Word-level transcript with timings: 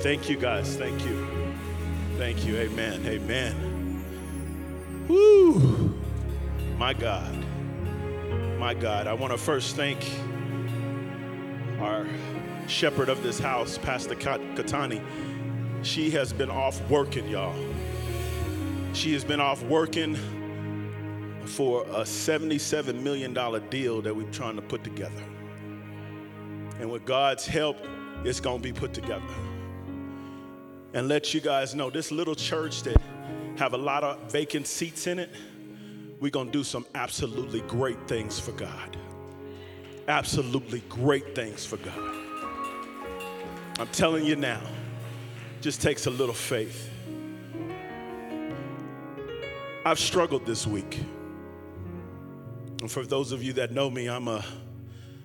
Thank 0.00 0.28
you, 0.30 0.36
guys. 0.36 0.76
Thank 0.76 1.04
you. 1.04 1.26
Thank 2.18 2.46
you. 2.46 2.56
Amen. 2.56 3.04
Amen. 3.04 4.04
Woo. 5.08 5.92
My 6.76 6.94
God. 6.94 7.34
My 8.60 8.74
God. 8.74 9.08
I 9.08 9.12
want 9.14 9.32
to 9.32 9.38
first 9.38 9.74
thank 9.74 9.98
our 11.80 12.06
shepherd 12.68 13.08
of 13.08 13.24
this 13.24 13.40
house, 13.40 13.76
Pastor 13.76 14.14
Katani. 14.14 15.04
She 15.82 16.10
has 16.10 16.32
been 16.32 16.50
off 16.50 16.80
working, 16.88 17.26
y'all. 17.26 17.56
She 18.92 19.12
has 19.14 19.24
been 19.24 19.40
off 19.40 19.64
working 19.64 20.14
for 21.44 21.82
a 21.82 22.02
$77 22.02 23.02
million 23.02 23.34
deal 23.68 24.00
that 24.02 24.14
we're 24.14 24.30
trying 24.30 24.54
to 24.54 24.62
put 24.62 24.84
together. 24.84 25.24
And 26.78 26.88
with 26.88 27.04
God's 27.04 27.48
help, 27.48 27.78
it's 28.24 28.38
going 28.38 28.58
to 28.58 28.62
be 28.62 28.72
put 28.72 28.94
together. 28.94 29.26
And 30.94 31.06
let 31.06 31.34
you 31.34 31.40
guys 31.40 31.74
know 31.74 31.90
this 31.90 32.10
little 32.10 32.34
church 32.34 32.82
that 32.82 32.96
have 33.56 33.74
a 33.74 33.78
lot 33.78 34.02
of 34.04 34.32
vacant 34.32 34.66
seats 34.66 35.06
in 35.06 35.18
it, 35.18 35.30
we're 36.20 36.30
going 36.30 36.46
to 36.46 36.52
do 36.52 36.64
some 36.64 36.86
absolutely 36.94 37.60
great 37.62 38.08
things 38.08 38.38
for 38.38 38.52
God. 38.52 38.96
Absolutely 40.08 40.80
great 40.88 41.34
things 41.34 41.66
for 41.66 41.76
God. 41.76 42.14
I'm 43.78 43.88
telling 43.88 44.24
you 44.24 44.34
now, 44.34 44.60
just 45.60 45.82
takes 45.82 46.06
a 46.06 46.10
little 46.10 46.34
faith. 46.34 46.88
I've 49.84 49.98
struggled 49.98 50.46
this 50.46 50.66
week. 50.66 51.00
And 52.80 52.90
for 52.90 53.04
those 53.04 53.32
of 53.32 53.42
you 53.42 53.52
that 53.54 53.72
know 53.72 53.90
me, 53.90 54.08
I'm 54.08 54.28
a 54.28 54.44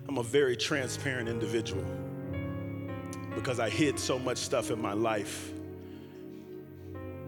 I'm 0.08 0.18
a 0.18 0.22
very 0.22 0.56
transparent 0.56 1.28
individual 1.28 1.84
because 3.34 3.60
I 3.60 3.68
hid 3.68 3.98
so 3.98 4.18
much 4.18 4.38
stuff 4.38 4.70
in 4.70 4.80
my 4.80 4.92
life. 4.92 5.52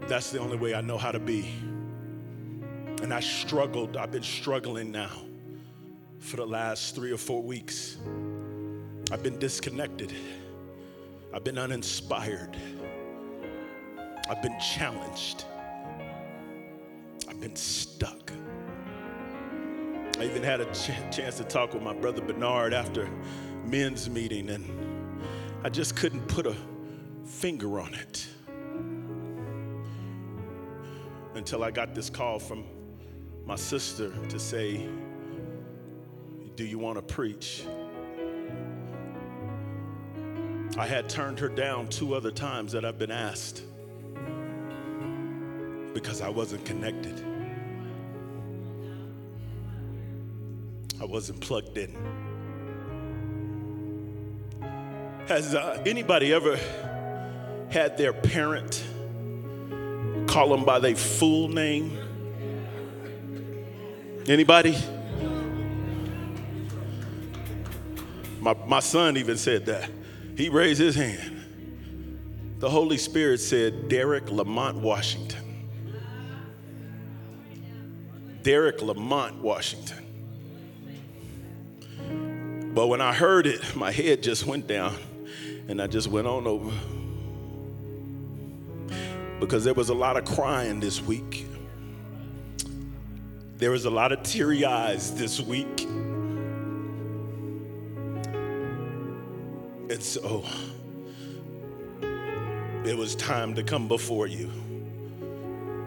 That's 0.07 0.31
the 0.31 0.39
only 0.39 0.57
way 0.57 0.73
I 0.73 0.81
know 0.81 0.97
how 0.97 1.11
to 1.11 1.19
be. 1.19 1.53
And 3.01 3.13
I 3.13 3.19
struggled, 3.19 3.97
I've 3.97 4.11
been 4.11 4.23
struggling 4.23 4.91
now 4.91 5.11
for 6.19 6.37
the 6.37 6.45
last 6.45 6.95
three 6.95 7.11
or 7.11 7.17
four 7.17 7.43
weeks. 7.43 7.97
I've 9.11 9.23
been 9.23 9.37
disconnected, 9.39 10.13
I've 11.33 11.43
been 11.43 11.57
uninspired, 11.57 12.57
I've 14.29 14.41
been 14.41 14.57
challenged, 14.59 15.45
I've 17.29 17.39
been 17.39 17.55
stuck. 17.55 18.31
I 20.19 20.23
even 20.23 20.41
had 20.41 20.61
a 20.61 20.65
ch- 20.73 20.91
chance 21.15 21.37
to 21.37 21.43
talk 21.43 21.73
with 21.73 21.83
my 21.83 21.93
brother 21.93 22.21
Bernard 22.21 22.73
after 22.73 23.07
men's 23.65 24.09
meeting, 24.09 24.49
and 24.49 24.65
I 25.63 25.69
just 25.69 25.95
couldn't 25.95 26.27
put 26.27 26.45
a 26.45 26.55
finger 27.25 27.79
on 27.79 27.93
it 27.93 28.27
until 31.35 31.63
I 31.63 31.71
got 31.71 31.93
this 31.93 32.09
call 32.09 32.39
from 32.39 32.63
my 33.45 33.55
sister 33.55 34.11
to 34.29 34.39
say, 34.39 34.87
Do 36.55 36.65
you 36.65 36.77
want 36.77 36.97
to 36.97 37.01
preach? 37.01 37.65
I 40.77 40.85
had 40.85 41.09
turned 41.09 41.39
her 41.39 41.49
down 41.49 41.87
two 41.87 42.13
other 42.13 42.29
times 42.29 42.71
that 42.73 42.85
I've 42.85 42.99
been 42.99 43.11
asked 43.11 43.63
because 45.93 46.21
I 46.21 46.29
wasn't 46.29 46.63
connected. 46.65 47.23
I 51.01 51.05
wasn't 51.05 51.41
plugged 51.41 51.77
in. 51.77 51.95
Has 55.27 55.53
uh, 55.53 55.83
anybody 55.85 56.31
ever 56.31 56.57
had 57.69 57.97
their 57.97 58.13
parent 58.13 58.81
call 60.25 60.47
them 60.47 60.63
by 60.63 60.79
their 60.79 60.95
full 60.95 61.49
name? 61.49 61.97
Anybody? 64.25 64.77
My, 68.39 68.53
my 68.65 68.79
son 68.79 69.17
even 69.17 69.35
said 69.35 69.65
that. 69.65 69.89
He 70.37 70.47
raised 70.47 70.79
his 70.79 70.95
hand. 70.95 71.43
The 72.59 72.69
Holy 72.69 72.97
Spirit 72.97 73.41
said, 73.41 73.89
Derrick 73.89 74.31
Lamont 74.31 74.77
Washington. 74.77 75.43
Derrick 78.43 78.81
Lamont 78.81 79.41
Washington. 79.41 80.05
But 82.73 82.87
when 82.87 83.01
I 83.01 83.13
heard 83.13 83.45
it, 83.45 83.75
my 83.75 83.91
head 83.91 84.23
just 84.23 84.45
went 84.45 84.67
down 84.67 84.95
and 85.67 85.81
I 85.81 85.87
just 85.87 86.07
went 86.07 86.27
on 86.27 86.47
over. 86.47 86.71
Because 89.39 89.63
there 89.63 89.73
was 89.73 89.89
a 89.89 89.93
lot 89.93 90.17
of 90.17 90.25
crying 90.25 90.79
this 90.79 91.01
week. 91.01 91.45
There 93.57 93.71
was 93.71 93.85
a 93.85 93.89
lot 93.89 94.11
of 94.11 94.23
teary 94.23 94.65
eyes 94.65 95.13
this 95.15 95.41
week. 95.41 95.83
And 99.89 100.01
so 100.01 100.45
it 102.85 102.95
was 102.97 103.15
time 103.15 103.53
to 103.55 103.63
come 103.63 103.87
before 103.87 104.27
you. 104.27 104.51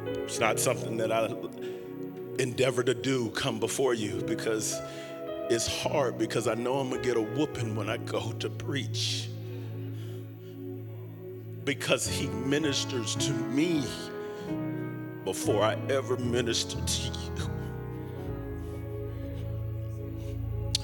It's 0.07 0.39
not 0.39 0.61
something 0.61 0.97
that 0.99 1.11
I 1.11 1.35
endeavor 2.41 2.83
to 2.83 2.95
do, 2.95 3.31
come 3.31 3.59
before 3.59 3.95
you, 3.95 4.23
because 4.27 4.81
it's 5.51 5.67
hard 5.83 6.19
because 6.19 6.47
I 6.47 6.55
know 6.55 6.79
I'm 6.79 6.91
gonna 6.91 7.03
get 7.03 7.17
a 7.17 7.23
whooping 7.23 7.75
when 7.75 7.91
I 7.91 7.97
go 7.97 8.33
to 8.33 8.49
preach. 8.49 9.30
Because 11.70 12.08
he 12.08 12.26
ministers 12.26 13.14
to 13.14 13.31
me 13.31 13.84
before 15.25 15.62
I 15.62 15.76
ever 15.88 16.16
minister 16.16 16.76
to 16.84 17.03
you. 17.03 17.48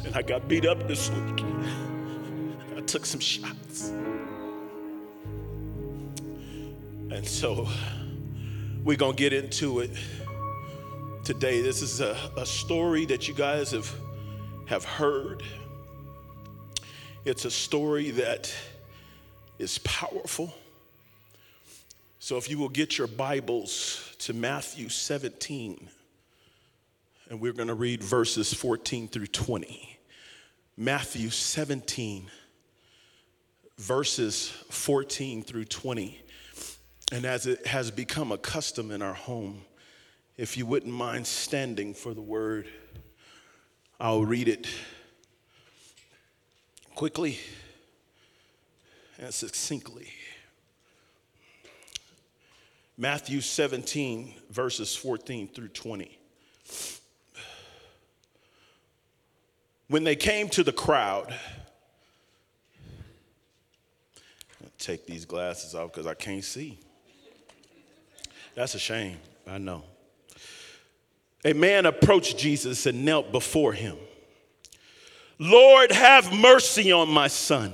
And 0.05 0.15
I 0.15 0.23
got 0.23 0.47
beat 0.47 0.65
up 0.65 0.87
this 0.87 1.11
week. 1.11 1.45
I 2.77 2.83
took 2.83 3.05
some 3.05 3.19
shots. 3.19 3.89
And 7.11 7.27
so 7.27 7.67
we're 8.85 8.97
gonna 8.97 9.17
get 9.17 9.33
into 9.33 9.81
it 9.81 9.91
today. 11.25 11.63
This 11.63 11.83
is 11.83 12.01
a, 12.01 12.17
a 12.37 12.47
story 12.47 13.07
that 13.07 13.27
you 13.27 13.35
guys 13.35 13.73
have 13.73 13.93
have 14.67 14.85
heard. 14.85 15.43
It's 17.25 17.45
a 17.45 17.51
story 17.51 18.13
that 18.13 18.55
is 19.59 19.79
powerful. 19.79 20.55
So 22.27 22.37
if 22.37 22.51
you 22.51 22.59
will 22.59 22.69
get 22.69 22.99
your 22.99 23.07
Bibles 23.07 24.17
to 24.19 24.33
Matthew 24.33 24.89
17, 24.89 25.89
and 27.31 27.41
we're 27.41 27.53
going 27.53 27.69
to 27.69 27.75
read 27.75 28.03
verses 28.03 28.53
14 28.53 29.07
through 29.07 29.29
20. 29.29 29.97
Matthew 30.77 31.31
17, 31.31 32.29
verses 33.79 34.49
14 34.49 35.45
through 35.45 35.67
20. 35.67 36.21
And 37.13 37.25
as 37.25 37.47
it 37.47 37.65
has 37.65 37.93
become 37.93 38.33
a 38.33 38.39
custom 38.39 38.91
in 38.91 39.03
our 39.03 39.15
home, 39.15 39.63
if 40.37 40.57
you 40.57 40.67
wouldn't 40.67 40.93
mind 40.93 41.29
standing 41.29 41.95
for 41.95 42.13
the 42.13 42.23
word. 42.23 42.67
I'll 44.01 44.25
read 44.25 44.49
it 44.49 44.67
quickly 46.97 47.39
and 49.17 49.33
succinctly. 49.33 50.09
Matthew 52.99 53.41
17, 53.41 54.35
verses 54.51 54.95
14 54.97 55.49
through 55.49 55.69
20. 55.69 56.19
When 59.89 60.03
they 60.03 60.17
came 60.17 60.49
to 60.51 60.65
the 60.65 60.73
crowd, 60.73 61.35
I'll 64.63 64.71
take 64.79 65.07
these 65.07 65.25
glasses 65.25 65.75
off 65.75 65.93
because 65.93 66.07
I 66.07 66.15
can't 66.15 66.43
see. 66.43 66.79
That's 68.55 68.75
a 68.75 68.79
shame, 68.79 69.19
I 69.47 69.59
know 69.59 69.85
a 71.47 71.53
man 71.53 71.87
approached 71.87 72.37
Jesus 72.37 72.87
and 72.87 73.05
knelt 73.05 73.31
before 73.31 73.73
him. 73.73 73.97
Lord, 75.39 75.93
have 75.93 76.33
mercy 76.33 76.91
on 76.91 77.09
my 77.09 77.29
son, 77.29 77.73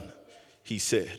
he 0.63 0.79
said. 0.79 1.19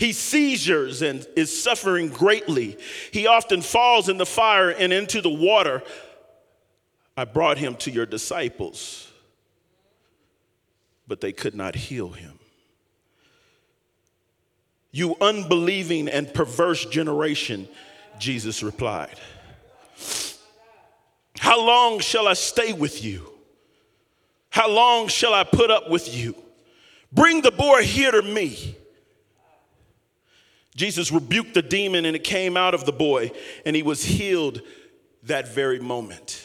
He 0.00 0.14
seizures 0.14 1.02
and 1.02 1.26
is 1.36 1.62
suffering 1.62 2.08
greatly. 2.08 2.78
He 3.12 3.26
often 3.26 3.60
falls 3.60 4.08
in 4.08 4.16
the 4.16 4.24
fire 4.24 4.70
and 4.70 4.94
into 4.94 5.20
the 5.20 5.28
water. 5.28 5.82
I 7.18 7.26
brought 7.26 7.58
him 7.58 7.76
to 7.76 7.90
your 7.90 8.06
disciples, 8.06 9.12
but 11.06 11.20
they 11.20 11.32
could 11.32 11.54
not 11.54 11.74
heal 11.74 12.12
him. 12.12 12.38
You 14.90 15.16
unbelieving 15.20 16.08
and 16.08 16.32
perverse 16.32 16.86
generation, 16.86 17.68
Jesus 18.18 18.62
replied. 18.62 19.20
How 21.38 21.62
long 21.62 21.98
shall 21.98 22.26
I 22.26 22.32
stay 22.32 22.72
with 22.72 23.04
you? 23.04 23.30
How 24.48 24.70
long 24.70 25.08
shall 25.08 25.34
I 25.34 25.44
put 25.44 25.70
up 25.70 25.90
with 25.90 26.16
you? 26.16 26.34
Bring 27.12 27.42
the 27.42 27.52
boy 27.52 27.82
here 27.82 28.12
to 28.12 28.22
me. 28.22 28.78
Jesus 30.80 31.12
rebuked 31.12 31.52
the 31.52 31.60
demon 31.60 32.06
and 32.06 32.16
it 32.16 32.24
came 32.24 32.56
out 32.56 32.72
of 32.72 32.86
the 32.86 32.92
boy, 32.92 33.32
and 33.66 33.76
he 33.76 33.82
was 33.82 34.02
healed 34.02 34.62
that 35.24 35.46
very 35.46 35.78
moment. 35.78 36.42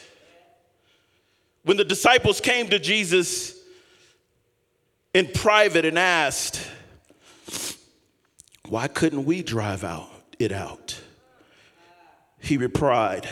When 1.62 1.78
the 1.78 1.86
disciples 1.86 2.42
came 2.42 2.68
to 2.68 2.78
Jesus 2.78 3.58
in 5.14 5.28
private 5.28 5.86
and 5.86 5.98
asked, 5.98 6.60
Why 8.68 8.88
couldn't 8.88 9.24
we 9.24 9.42
drive 9.42 9.84
out 9.84 10.10
it 10.38 10.52
out? 10.52 11.00
He 12.38 12.58
replied, 12.58 13.26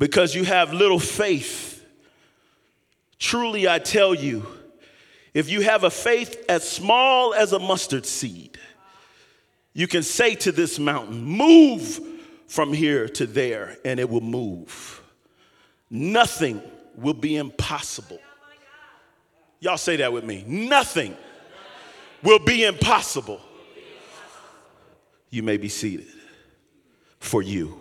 Because 0.00 0.34
you 0.34 0.42
have 0.42 0.72
little 0.72 0.98
faith. 0.98 1.86
Truly 3.20 3.68
I 3.68 3.78
tell 3.78 4.12
you, 4.12 4.44
if 5.34 5.48
you 5.48 5.60
have 5.60 5.84
a 5.84 5.90
faith 5.90 6.44
as 6.48 6.68
small 6.68 7.32
as 7.32 7.52
a 7.52 7.60
mustard 7.60 8.06
seed, 8.06 8.58
you 9.72 9.86
can 9.86 10.02
say 10.02 10.34
to 10.36 10.52
this 10.52 10.78
mountain, 10.78 11.22
Move 11.22 12.00
from 12.46 12.72
here 12.72 13.08
to 13.08 13.26
there, 13.26 13.76
and 13.84 14.00
it 14.00 14.08
will 14.08 14.20
move. 14.20 15.02
Nothing 15.88 16.60
will 16.96 17.14
be 17.14 17.36
impossible. 17.36 18.18
Y'all 19.60 19.76
say 19.76 19.96
that 19.96 20.12
with 20.12 20.24
me. 20.24 20.44
Nothing 20.46 21.16
will 22.22 22.38
be 22.38 22.64
impossible. 22.64 23.40
You 25.28 25.42
may 25.42 25.58
be 25.58 25.68
seated 25.68 26.08
for 27.20 27.42
you. 27.42 27.76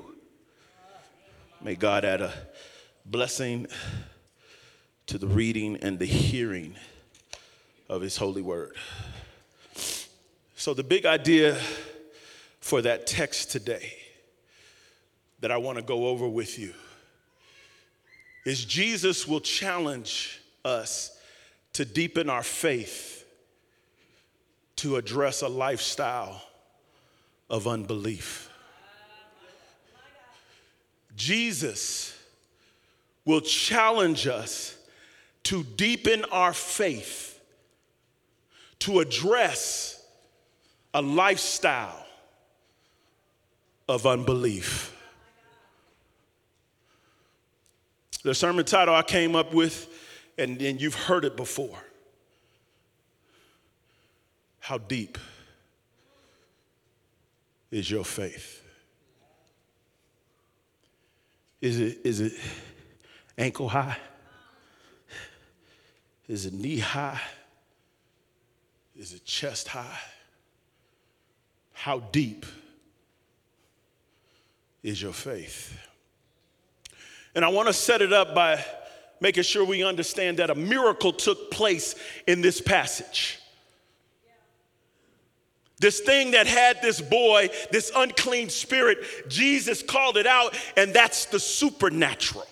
May 1.61 1.75
God 1.75 2.05
add 2.05 2.21
a 2.21 2.33
blessing 3.05 3.67
to 5.07 5.17
the 5.17 5.27
reading 5.27 5.77
and 5.77 5.97
the 5.97 6.05
hearing 6.05 6.75
of 7.89 8.01
His 8.01 8.17
holy 8.17 8.41
word. 8.41 8.75
So, 10.55 10.73
the 10.73 10.83
big 10.83 11.05
idea 11.05 11.57
for 12.69 12.83
that 12.83 13.07
text 13.07 13.49
today 13.49 13.95
that 15.39 15.49
I 15.49 15.57
want 15.57 15.79
to 15.79 15.83
go 15.83 16.05
over 16.05 16.27
with 16.27 16.59
you 16.59 16.71
is 18.45 18.63
Jesus 18.63 19.27
will 19.27 19.39
challenge 19.39 20.39
us 20.63 21.17
to 21.73 21.83
deepen 21.83 22.29
our 22.29 22.43
faith 22.43 23.25
to 24.75 24.97
address 24.97 25.41
a 25.41 25.47
lifestyle 25.47 26.43
of 27.49 27.67
unbelief. 27.67 28.51
Jesus 31.15 32.15
will 33.25 33.41
challenge 33.41 34.27
us 34.27 34.77
to 35.41 35.63
deepen 35.63 36.23
our 36.25 36.53
faith 36.53 37.41
to 38.77 38.99
address 38.99 40.05
a 40.93 41.01
lifestyle 41.01 42.05
of 43.89 44.05
unbelief. 44.05 44.95
The 48.21 48.35
sermon 48.35 48.63
title 48.63 48.93
I 48.93 49.01
came 49.01 49.35
up 49.35 49.53
with, 49.53 49.89
and, 50.37 50.61
you've 50.61 50.95
heard 50.95 51.25
it 51.25 51.35
before 51.35 51.77
How 54.59 54.77
deep 54.77 55.17
is 57.71 57.89
your 57.89 58.05
faith? 58.05 58.63
Is 61.59 61.79
it, 61.79 61.99
is 62.03 62.21
it 62.21 62.33
ankle 63.37 63.67
high? 63.67 63.97
Is 66.27 66.45
it 66.45 66.53
knee 66.53 66.77
high? 66.77 67.19
Is 68.95 69.13
it 69.13 69.25
chest 69.25 69.67
high? 69.69 69.99
How 71.73 71.99
deep 71.99 72.45
is 74.83 75.01
your 75.01 75.13
faith? 75.13 75.77
And 77.35 77.45
I 77.45 77.49
want 77.49 77.67
to 77.67 77.73
set 77.73 78.01
it 78.01 78.13
up 78.13 78.33
by 78.33 78.63
making 79.21 79.43
sure 79.43 79.63
we 79.63 79.83
understand 79.83 80.37
that 80.37 80.49
a 80.49 80.55
miracle 80.55 81.11
took 81.11 81.51
place 81.51 81.95
in 82.27 82.41
this 82.41 82.61
passage. 82.61 83.39
This 85.79 86.01
thing 86.01 86.31
that 86.31 86.45
had 86.45 86.81
this 86.81 86.99
boy, 86.99 87.49
this 87.71 87.91
unclean 87.95 88.49
spirit, 88.49 88.99
Jesus 89.29 89.81
called 89.81 90.17
it 90.17 90.27
out, 90.27 90.57
and 90.75 90.93
that's 90.93 91.25
the 91.25 91.39
supernatural. 91.39 92.45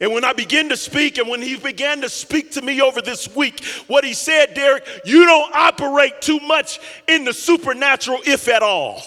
And 0.00 0.12
when 0.12 0.24
I 0.24 0.32
begin 0.32 0.70
to 0.70 0.76
speak, 0.76 1.18
and 1.18 1.28
when 1.28 1.42
he 1.42 1.56
began 1.56 2.00
to 2.00 2.08
speak 2.08 2.52
to 2.52 2.62
me 2.62 2.80
over 2.80 3.00
this 3.00 3.32
week, 3.36 3.64
what 3.86 4.02
he 4.02 4.14
said, 4.14 4.54
Derrick, 4.54 4.84
you 5.04 5.26
don't 5.26 5.54
operate 5.54 6.20
too 6.20 6.40
much 6.40 6.80
in 7.06 7.24
the 7.24 7.32
supernatural, 7.32 8.18
if 8.24 8.48
at 8.48 8.62
all. 8.62 9.00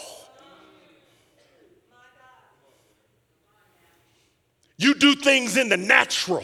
You 4.78 4.94
do 4.96 5.16
things 5.16 5.58
in 5.58 5.70
the 5.70 5.78
natural. 5.78 6.44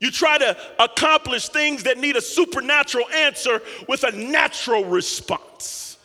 You 0.00 0.10
try 0.10 0.38
to 0.38 0.56
accomplish 0.80 1.48
things 1.48 1.84
that 1.84 1.98
need 1.98 2.16
a 2.16 2.20
supernatural 2.20 3.08
answer 3.10 3.62
with 3.88 4.02
a 4.02 4.10
natural 4.10 4.84
response. 4.84 5.96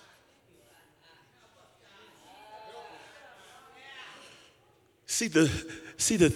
See 5.08 5.28
the 5.28 5.50
see 5.98 6.16
the 6.16 6.30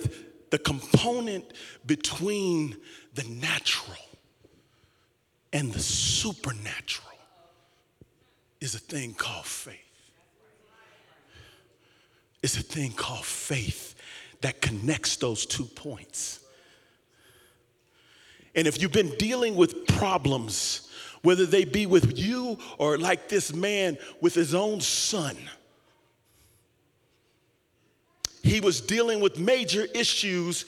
the 0.49 0.57
component 0.57 1.53
between 1.85 2.77
the 3.13 3.23
natural 3.25 3.97
and 5.53 5.71
the 5.71 5.79
supernatural 5.79 7.07
is 8.59 8.73
a 8.73 8.79
thing 8.79 9.13
called 9.13 9.45
faith. 9.45 9.90
It's 12.43 12.57
a 12.57 12.63
thing 12.63 12.91
called 12.91 13.25
faith 13.25 13.95
that 14.41 14.61
connects 14.61 15.15
those 15.17 15.45
two 15.45 15.65
points. 15.65 16.39
And 18.55 18.67
if 18.67 18.81
you've 18.81 18.91
been 18.91 19.15
dealing 19.17 19.55
with 19.55 19.87
problems, 19.87 20.89
whether 21.21 21.45
they 21.45 21.65
be 21.65 21.85
with 21.85 22.17
you 22.17 22.57
or 22.77 22.97
like 22.97 23.29
this 23.29 23.53
man 23.53 23.97
with 24.19 24.33
his 24.33 24.53
own 24.53 24.81
son, 24.81 25.37
he 28.43 28.59
was 28.59 28.81
dealing 28.81 29.21
with 29.21 29.37
major 29.37 29.85
issues, 29.93 30.65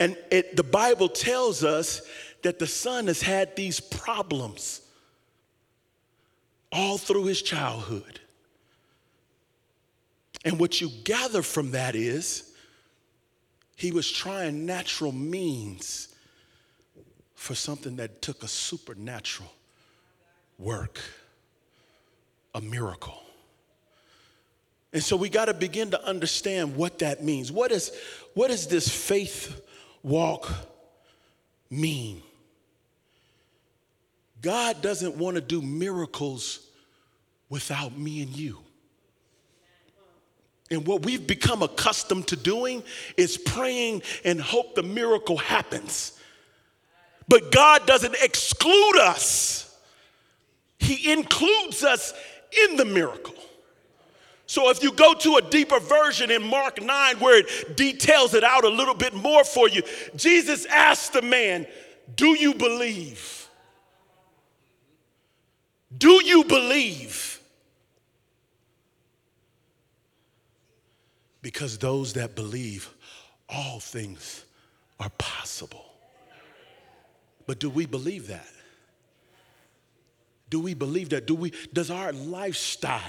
and 0.00 0.16
it, 0.30 0.56
the 0.56 0.62
Bible 0.62 1.08
tells 1.08 1.62
us 1.62 2.02
that 2.42 2.58
the 2.58 2.66
son 2.66 3.06
has 3.06 3.20
had 3.20 3.54
these 3.54 3.78
problems 3.80 4.80
all 6.72 6.96
through 6.96 7.26
his 7.26 7.42
childhood. 7.42 8.18
And 10.44 10.58
what 10.58 10.80
you 10.80 10.90
gather 11.04 11.42
from 11.42 11.72
that 11.72 11.94
is 11.94 12.52
he 13.76 13.92
was 13.92 14.10
trying 14.10 14.66
natural 14.66 15.12
means 15.12 16.08
for 17.34 17.54
something 17.54 17.96
that 17.96 18.22
took 18.22 18.42
a 18.42 18.48
supernatural 18.48 19.52
work, 20.58 21.00
a 22.54 22.60
miracle. 22.60 23.22
And 24.92 25.02
so 25.02 25.16
we 25.16 25.28
got 25.28 25.46
to 25.46 25.54
begin 25.54 25.90
to 25.92 26.04
understand 26.04 26.76
what 26.76 26.98
that 26.98 27.24
means. 27.24 27.50
What, 27.50 27.72
is, 27.72 27.92
what 28.34 28.48
does 28.48 28.66
this 28.66 28.88
faith 28.88 29.60
walk 30.02 30.52
mean? 31.70 32.22
God 34.42 34.82
doesn't 34.82 35.16
want 35.16 35.36
to 35.36 35.40
do 35.40 35.62
miracles 35.62 36.66
without 37.48 37.96
me 37.96 38.22
and 38.22 38.36
you. 38.36 38.58
And 40.72 40.86
what 40.86 41.04
we've 41.04 41.26
become 41.26 41.62
accustomed 41.62 42.28
to 42.28 42.36
doing 42.36 42.82
is 43.18 43.36
praying 43.36 44.02
and 44.24 44.40
hope 44.40 44.74
the 44.74 44.82
miracle 44.82 45.36
happens. 45.36 46.18
But 47.28 47.52
God 47.52 47.86
doesn't 47.86 48.16
exclude 48.22 48.98
us, 48.98 49.78
He 50.78 51.12
includes 51.12 51.84
us 51.84 52.14
in 52.66 52.76
the 52.76 52.86
miracle. 52.86 53.34
So 54.46 54.70
if 54.70 54.82
you 54.82 54.92
go 54.92 55.14
to 55.14 55.36
a 55.36 55.42
deeper 55.42 55.78
version 55.78 56.30
in 56.30 56.42
Mark 56.42 56.82
9 56.82 57.20
where 57.20 57.38
it 57.38 57.76
details 57.76 58.34
it 58.34 58.44
out 58.44 58.64
a 58.64 58.68
little 58.68 58.94
bit 58.94 59.14
more 59.14 59.44
for 59.44 59.68
you, 59.68 59.82
Jesus 60.16 60.66
asked 60.66 61.12
the 61.12 61.22
man, 61.22 61.66
Do 62.16 62.34
you 62.38 62.54
believe? 62.54 63.48
Do 65.96 66.22
you 66.24 66.44
believe? 66.44 67.31
Because 71.42 71.76
those 71.76 72.12
that 72.14 72.36
believe, 72.36 72.88
all 73.48 73.80
things 73.80 74.44
are 75.00 75.10
possible. 75.18 75.84
But 77.46 77.58
do 77.58 77.68
we 77.68 77.86
believe 77.86 78.28
that? 78.28 78.48
Do 80.48 80.60
we 80.60 80.74
believe 80.74 81.08
that? 81.10 81.26
Do 81.26 81.34
we 81.34 81.52
does 81.72 81.90
our 81.90 82.12
lifestyle 82.12 83.00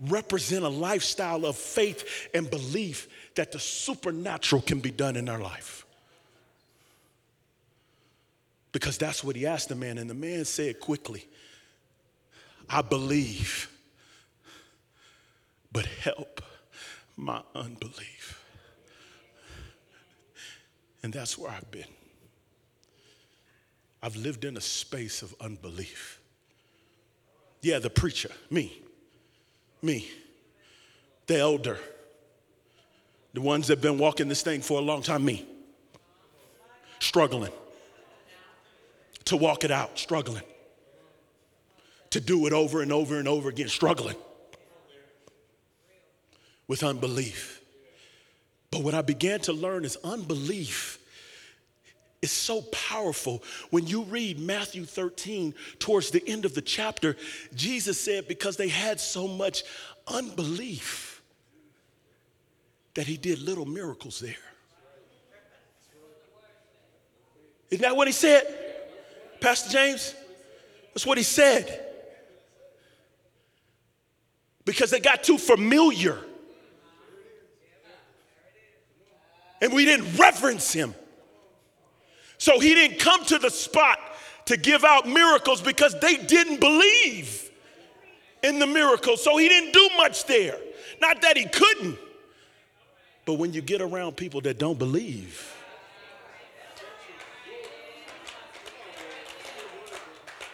represent 0.00 0.64
a 0.64 0.68
lifestyle 0.68 1.44
of 1.44 1.56
faith 1.56 2.28
and 2.32 2.50
belief 2.50 3.08
that 3.34 3.52
the 3.52 3.58
supernatural 3.58 4.62
can 4.62 4.80
be 4.80 4.90
done 4.90 5.16
in 5.16 5.28
our 5.28 5.40
life? 5.40 5.84
Because 8.72 8.98
that's 8.98 9.24
what 9.24 9.36
he 9.36 9.46
asked 9.46 9.68
the 9.68 9.74
man, 9.74 9.98
and 9.98 10.08
the 10.08 10.14
man 10.14 10.44
said 10.44 10.80
quickly, 10.80 11.26
I 12.68 12.82
believe, 12.82 13.70
but 15.72 15.86
help 15.86 16.42
my 17.16 17.40
unbelief. 17.54 18.44
And 21.02 21.12
that's 21.12 21.38
where 21.38 21.50
I've 21.50 21.70
been. 21.70 21.84
I've 24.02 24.16
lived 24.16 24.44
in 24.44 24.56
a 24.56 24.60
space 24.60 25.22
of 25.22 25.34
unbelief. 25.40 26.20
Yeah, 27.62 27.78
the 27.78 27.90
preacher, 27.90 28.30
me, 28.50 28.82
me, 29.82 30.08
the 31.26 31.38
elder, 31.38 31.78
the 33.32 33.40
ones 33.40 33.66
that 33.66 33.78
have 33.78 33.82
been 33.82 33.98
walking 33.98 34.28
this 34.28 34.42
thing 34.42 34.60
for 34.60 34.78
a 34.78 34.82
long 34.82 35.02
time, 35.02 35.24
me, 35.24 35.46
struggling 37.00 37.52
to 39.24 39.36
walk 39.36 39.64
it 39.64 39.70
out, 39.70 39.98
struggling 39.98 40.44
to 42.10 42.20
do 42.20 42.46
it 42.46 42.52
over 42.52 42.82
and 42.82 42.92
over 42.92 43.18
and 43.18 43.26
over 43.26 43.48
again, 43.48 43.68
struggling 43.68 44.16
with 46.68 46.82
unbelief. 46.82 47.60
But 48.70 48.82
what 48.82 48.94
I 48.94 49.02
began 49.02 49.40
to 49.40 49.52
learn 49.52 49.84
is 49.84 49.96
unbelief 50.04 50.98
is 52.22 52.32
so 52.32 52.62
powerful. 52.62 53.42
When 53.70 53.86
you 53.86 54.02
read 54.02 54.40
Matthew 54.40 54.84
13, 54.84 55.54
towards 55.78 56.10
the 56.10 56.26
end 56.26 56.44
of 56.44 56.54
the 56.54 56.62
chapter, 56.62 57.16
Jesus 57.54 58.00
said, 58.00 58.26
because 58.26 58.56
they 58.56 58.68
had 58.68 58.98
so 58.98 59.28
much 59.28 59.62
unbelief, 60.08 61.16
that 62.94 63.06
he 63.06 63.18
did 63.18 63.38
little 63.40 63.66
miracles 63.66 64.20
there. 64.20 64.34
Isn't 67.70 67.82
that 67.82 67.94
what 67.94 68.08
he 68.08 68.12
said, 68.12 68.42
Pastor 69.40 69.70
James? 69.70 70.14
That's 70.94 71.04
what 71.04 71.18
he 71.18 71.24
said. 71.24 71.84
Because 74.64 74.90
they 74.90 75.00
got 75.00 75.22
too 75.22 75.36
familiar. 75.36 76.18
And 79.60 79.72
we 79.72 79.84
didn't 79.84 80.16
reverence 80.16 80.72
him. 80.72 80.94
So 82.38 82.60
he 82.60 82.74
didn't 82.74 82.98
come 82.98 83.24
to 83.26 83.38
the 83.38 83.50
spot 83.50 83.98
to 84.46 84.56
give 84.56 84.84
out 84.84 85.08
miracles 85.08 85.60
because 85.60 85.98
they 86.00 86.16
didn't 86.16 86.60
believe 86.60 87.50
in 88.42 88.58
the 88.58 88.66
miracles. 88.66 89.24
So 89.24 89.36
he 89.36 89.48
didn't 89.48 89.72
do 89.72 89.88
much 89.96 90.26
there. 90.26 90.58
Not 91.00 91.22
that 91.22 91.36
he 91.36 91.46
couldn't, 91.46 91.98
but 93.24 93.34
when 93.34 93.52
you 93.52 93.62
get 93.62 93.80
around 93.80 94.16
people 94.16 94.40
that 94.42 94.58
don't 94.58 94.78
believe, 94.78 95.56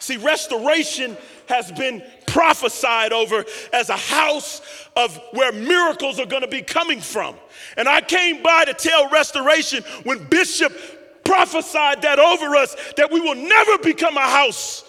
See, 0.03 0.17
restoration 0.17 1.17
has 1.49 1.71
been 1.71 2.03
prophesied 2.33 3.13
over 3.13 3.45
as 3.73 3.91
a 3.91 3.97
house 3.97 4.63
of 4.97 5.21
where 5.33 5.53
miracles 5.53 6.19
are 6.19 6.27
going 6.27 6.43
to 6.43 6.49
be 6.49 6.63
coming 6.63 7.01
from. 7.01 7.37
And 7.77 7.89
I 7.89 8.01
came 8.01 8.43
by 8.43 8.65
to 8.65 8.75
tell 8.75 9.11
restoration 9.11 9.85
when 10.05 10.27
Bishop 10.29 10.73
prophesied 11.25 12.03
that 12.03 12.19
over 12.19 12.57
us 12.57 12.75
that 12.97 13.13
we 13.13 13.21
will 13.21 13.35
never 13.35 13.79
become 13.79 14.17
a 14.17 14.21
house 14.21 14.85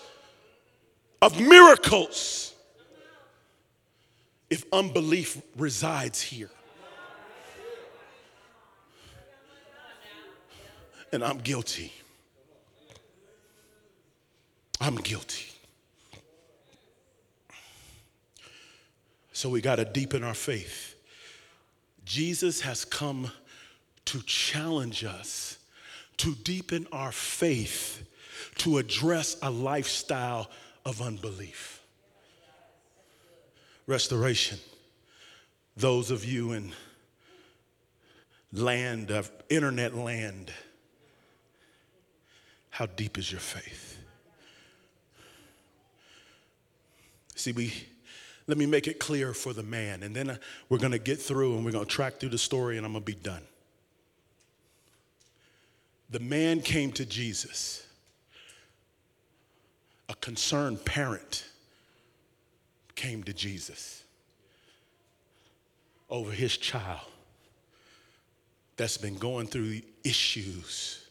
of 1.21 1.39
miracles 1.39 2.53
if 4.49 4.65
unbelief 4.71 5.41
resides 5.57 6.21
here. 6.21 6.49
And 11.11 11.23
I'm 11.23 11.37
guilty. 11.37 11.93
I'm 14.81 14.95
guilty. 14.95 15.52
So 19.43 19.49
we 19.49 19.59
got 19.59 19.75
to 19.75 19.83
deepen 19.83 20.23
our 20.23 20.33
faith. 20.33 20.95
Jesus 22.05 22.61
has 22.61 22.85
come 22.85 23.29
to 24.05 24.21
challenge 24.21 25.03
us 25.03 25.57
to 26.15 26.33
deepen 26.33 26.87
our 26.93 27.11
faith, 27.11 28.07
to 28.59 28.77
address 28.77 29.35
a 29.41 29.51
lifestyle 29.51 30.49
of 30.85 31.01
unbelief. 31.01 31.83
Restoration. 33.85 34.59
Those 35.75 36.09
of 36.09 36.23
you 36.23 36.53
in 36.53 36.71
land 38.53 39.11
of 39.11 39.29
internet 39.49 39.93
land, 39.93 40.53
how 42.69 42.85
deep 42.85 43.17
is 43.17 43.29
your 43.29 43.41
faith? 43.41 43.97
See, 47.35 47.51
we 47.51 47.73
let 48.47 48.57
me 48.57 48.65
make 48.65 48.87
it 48.87 48.99
clear 48.99 49.33
for 49.33 49.53
the 49.53 49.63
man, 49.63 50.03
and 50.03 50.15
then 50.15 50.29
uh, 50.31 50.37
we're 50.69 50.77
going 50.77 50.91
to 50.91 50.99
get 50.99 51.21
through 51.21 51.55
and 51.55 51.65
we're 51.65 51.71
going 51.71 51.85
to 51.85 51.91
track 51.91 52.19
through 52.19 52.29
the 52.29 52.37
story, 52.37 52.77
and 52.77 52.85
I'm 52.85 52.93
going 52.93 53.03
to 53.03 53.11
be 53.11 53.17
done 53.17 53.43
the 56.13 56.19
man 56.19 56.61
came 56.61 56.91
to 56.91 57.05
Jesus, 57.07 57.87
a 60.07 60.13
concerned 60.13 60.85
parent 60.85 61.43
came 62.93 63.23
to 63.23 63.33
Jesus 63.33 64.03
over 66.11 66.31
his 66.31 66.55
child 66.55 67.07
that's 68.77 68.97
been 68.97 69.15
going 69.15 69.47
through 69.47 69.81
issues. 70.03 71.07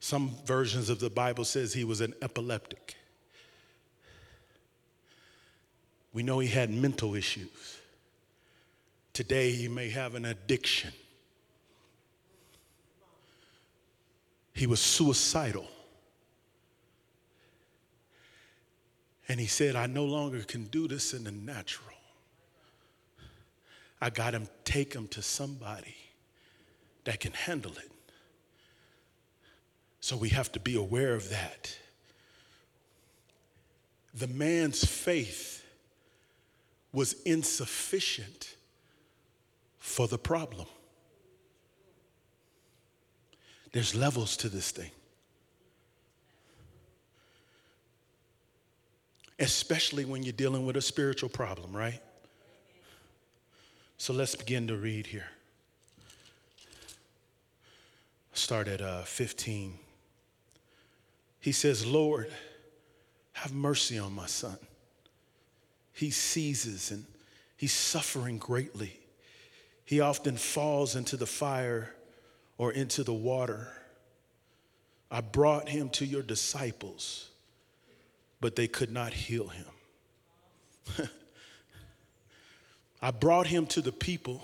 Some 0.00 0.32
versions 0.44 0.90
of 0.90 1.00
the 1.00 1.08
Bible 1.08 1.46
says 1.46 1.72
he 1.72 1.84
was 1.84 2.02
an 2.02 2.12
epileptic. 2.20 2.96
We 6.12 6.22
know 6.22 6.38
he 6.38 6.48
had 6.48 6.70
mental 6.70 7.14
issues. 7.14 7.78
Today 9.12 9.52
he 9.52 9.68
may 9.68 9.90
have 9.90 10.14
an 10.14 10.24
addiction. 10.24 10.92
He 14.54 14.66
was 14.66 14.80
suicidal. 14.80 15.66
And 19.28 19.38
he 19.38 19.46
said, 19.46 19.76
I 19.76 19.86
no 19.86 20.04
longer 20.04 20.40
can 20.40 20.64
do 20.64 20.88
this 20.88 21.12
in 21.12 21.24
the 21.24 21.30
natural. 21.30 21.94
I 24.00 24.10
got 24.10 24.30
to 24.30 24.42
take 24.64 24.94
him 24.94 25.08
to 25.08 25.22
somebody 25.22 25.96
that 27.04 27.20
can 27.20 27.32
handle 27.32 27.72
it. 27.72 27.90
So 30.00 30.16
we 30.16 30.30
have 30.30 30.50
to 30.52 30.60
be 30.60 30.76
aware 30.76 31.14
of 31.14 31.28
that. 31.30 31.76
The 34.14 34.28
man's 34.28 34.84
faith 34.84 35.57
was 36.92 37.14
insufficient 37.24 38.56
for 39.78 40.08
the 40.08 40.18
problem. 40.18 40.66
There's 43.72 43.94
levels 43.94 44.36
to 44.38 44.48
this 44.48 44.70
thing. 44.70 44.90
Especially 49.38 50.04
when 50.04 50.22
you're 50.22 50.32
dealing 50.32 50.66
with 50.66 50.76
a 50.76 50.82
spiritual 50.82 51.28
problem, 51.28 51.76
right? 51.76 52.00
So 53.98 54.12
let's 54.12 54.34
begin 54.34 54.66
to 54.68 54.76
read 54.76 55.06
here. 55.06 55.28
Start 58.32 58.68
at 58.68 58.80
uh, 58.80 59.02
15. 59.02 59.74
He 61.40 61.52
says, 61.52 61.86
Lord, 61.86 62.32
have 63.32 63.52
mercy 63.52 63.98
on 63.98 64.12
my 64.12 64.26
son. 64.26 64.56
He 65.98 66.10
seizes 66.12 66.92
and 66.92 67.04
he's 67.56 67.72
suffering 67.72 68.38
greatly. 68.38 69.00
He 69.84 69.98
often 69.98 70.36
falls 70.36 70.94
into 70.94 71.16
the 71.16 71.26
fire 71.26 71.92
or 72.56 72.70
into 72.72 73.02
the 73.02 73.12
water. 73.12 73.66
I 75.10 75.22
brought 75.22 75.68
him 75.68 75.88
to 75.90 76.06
your 76.06 76.22
disciples, 76.22 77.30
but 78.40 78.54
they 78.54 78.68
could 78.68 78.92
not 78.92 79.12
heal 79.12 79.48
him. 79.48 79.66
I 83.02 83.10
brought 83.10 83.48
him 83.48 83.66
to 83.66 83.80
the 83.80 83.90
people 83.90 84.40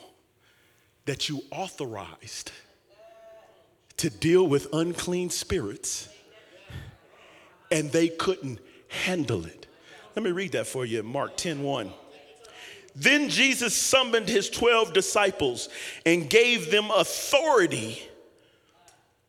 that 1.04 1.28
you 1.28 1.44
authorized 1.52 2.50
to 3.98 4.10
deal 4.10 4.48
with 4.48 4.66
unclean 4.72 5.30
spirits, 5.30 6.08
and 7.70 7.92
they 7.92 8.08
couldn't 8.08 8.58
handle 8.88 9.46
it. 9.46 9.68
Let 10.14 10.22
me 10.22 10.30
read 10.30 10.52
that 10.52 10.66
for 10.66 10.84
you, 10.84 11.02
Mark 11.02 11.36
10 11.36 11.62
1. 11.62 11.92
Then 12.96 13.28
Jesus 13.28 13.74
summoned 13.74 14.28
his 14.28 14.48
12 14.48 14.92
disciples 14.92 15.68
and 16.06 16.30
gave 16.30 16.70
them 16.70 16.90
authority 16.92 18.00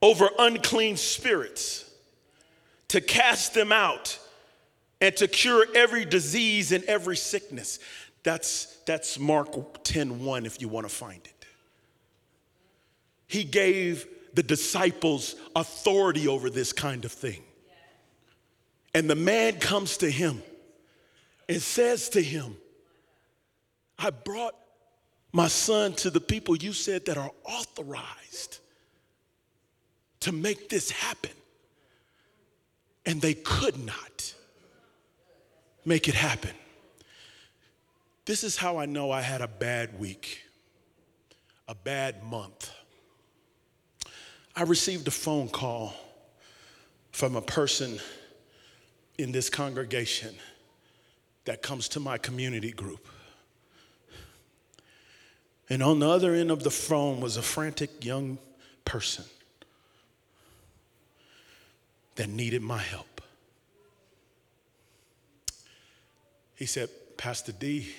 over 0.02 0.30
unclean 0.38 0.98
spirits 0.98 1.90
to 2.90 3.02
cast 3.02 3.56
them 3.56 3.72
out 3.72 4.20
and 5.02 5.16
to 5.18 5.28
cure 5.28 5.66
every 5.74 6.06
disease 6.06 6.72
and 6.72 6.84
every 6.84 7.18
sickness. 7.18 7.80
That's, 8.22 8.78
that's 8.86 9.18
Mark 9.18 9.84
10 9.84 10.24
1 10.24 10.46
if 10.46 10.62
you 10.62 10.68
want 10.68 10.88
to 10.88 10.94
find 10.94 11.22
it. 11.26 11.46
He 13.28 13.44
gave 13.44 14.08
the 14.36 14.44
disciples 14.44 15.36
authority 15.56 16.28
over 16.28 16.52
this 16.52 16.72
kind 16.72 17.04
of 17.04 17.12
thing. 17.12 17.42
And 18.94 19.10
the 19.10 19.16
man 19.16 19.60
comes 19.60 19.98
to 19.98 20.10
him 20.10 20.44
and 21.48 21.62
says 21.62 22.10
to 22.10 22.22
him, 22.22 22.58
I 23.98 24.10
brought 24.10 24.56
my 25.32 25.48
son 25.48 25.94
to 25.94 26.10
the 26.10 26.22
people 26.22 26.56
you 26.56 26.74
said 26.74 27.06
that 27.06 27.18
are 27.18 27.32
authorized 27.44 28.60
to 30.22 30.32
make 30.32 30.70
this 30.70 30.90
happen. 30.90 31.32
And 33.06 33.22
they 33.22 33.36
could 33.36 33.78
not 33.86 34.34
make 35.86 36.08
it 36.08 36.16
happen. 36.16 36.52
This 38.26 38.44
is 38.44 38.58
how 38.58 38.78
I 38.78 38.88
know 38.88 39.12
I 39.12 39.22
had 39.22 39.42
a 39.42 39.48
bad 39.48 40.00
week, 40.00 40.42
a 41.68 41.76
bad 41.76 42.24
month. 42.24 42.72
I 44.56 44.64
received 44.64 45.08
a 45.08 45.12
phone 45.12 45.48
call 45.48 45.94
from 47.12 47.36
a 47.36 47.42
person 47.42 48.00
in 49.20 49.32
this 49.32 49.50
congregation 49.50 50.34
that 51.46 51.62
comes 51.62 51.88
to 51.90 52.00
my 52.00 52.18
community 52.18 52.72
group. 52.72 53.08
And 55.70 55.82
on 55.82 56.00
the 56.00 56.10
other 56.10 56.34
end 56.34 56.52
of 56.52 56.64
the 56.64 56.72
phone 56.72 57.22
was 57.22 57.38
a 57.38 57.42
frantic 57.42 58.04
young 58.04 58.38
person 58.84 59.26
that 62.16 62.30
needed 62.30 62.62
my 62.62 62.78
help. 62.78 63.22
He 66.56 66.66
said, 66.66 66.90
Pastor 67.18 67.52
D, 67.52 67.90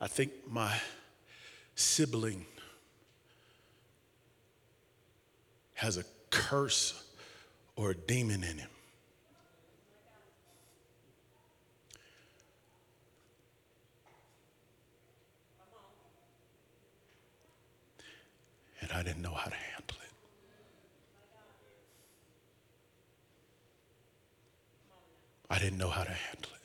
I 0.00 0.06
think 0.06 0.32
my 0.48 0.74
sibling 1.74 2.44
has 5.74 5.96
a 5.96 6.04
curse 6.30 7.04
or 7.76 7.90
a 7.90 7.94
demon 7.94 8.42
in 8.42 8.58
him. 8.58 8.68
I 18.94 19.02
didn't 19.02 19.22
know 19.22 19.34
how 19.34 19.50
to 19.50 19.56
handle 19.56 19.96
it. 20.02 20.12
I 25.50 25.58
didn't 25.58 25.78
know 25.78 25.90
how 25.90 26.04
to 26.04 26.10
handle 26.10 26.50
it. 26.54 26.58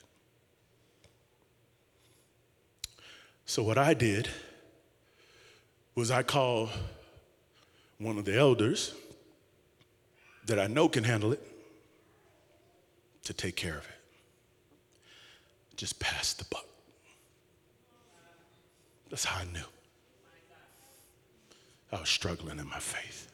So, 3.45 3.63
what 3.63 3.77
I 3.77 3.93
did 3.93 4.29
was 5.95 6.11
I 6.11 6.23
called 6.23 6.69
one 7.99 8.17
of 8.17 8.25
the 8.25 8.35
elders 8.35 8.93
that 10.45 10.59
I 10.59 10.67
know 10.67 10.89
can 10.89 11.03
handle 11.03 11.31
it 11.31 11.45
to 13.23 13.33
take 13.33 13.55
care 13.55 13.77
of 13.77 13.85
it. 13.85 15.77
Just 15.77 15.99
pass 15.99 16.33
the 16.33 16.45
buck. 16.45 16.65
That's 19.09 19.25
how 19.25 19.41
I 19.41 19.45
knew. 19.45 19.61
I 21.93 21.99
was 21.99 22.09
struggling 22.09 22.57
in 22.57 22.67
my 22.67 22.79
faith. 22.79 23.31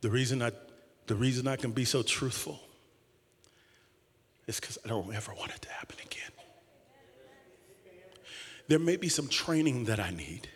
The 0.00 0.08
reason 0.08 0.42
I, 0.42 0.52
the 1.06 1.14
reason 1.14 1.46
I 1.46 1.56
can 1.56 1.72
be 1.72 1.84
so 1.84 2.02
truthful 2.02 2.58
is 4.46 4.58
because 4.58 4.78
I 4.84 4.88
don't 4.88 5.14
ever 5.14 5.34
want 5.34 5.50
it 5.54 5.60
to 5.62 5.68
happen 5.68 5.98
again. 6.00 6.30
There 8.68 8.78
may 8.78 8.96
be 8.96 9.08
some 9.08 9.28
training 9.28 9.84
that 9.84 10.00
I 10.00 10.10
need. 10.10 10.48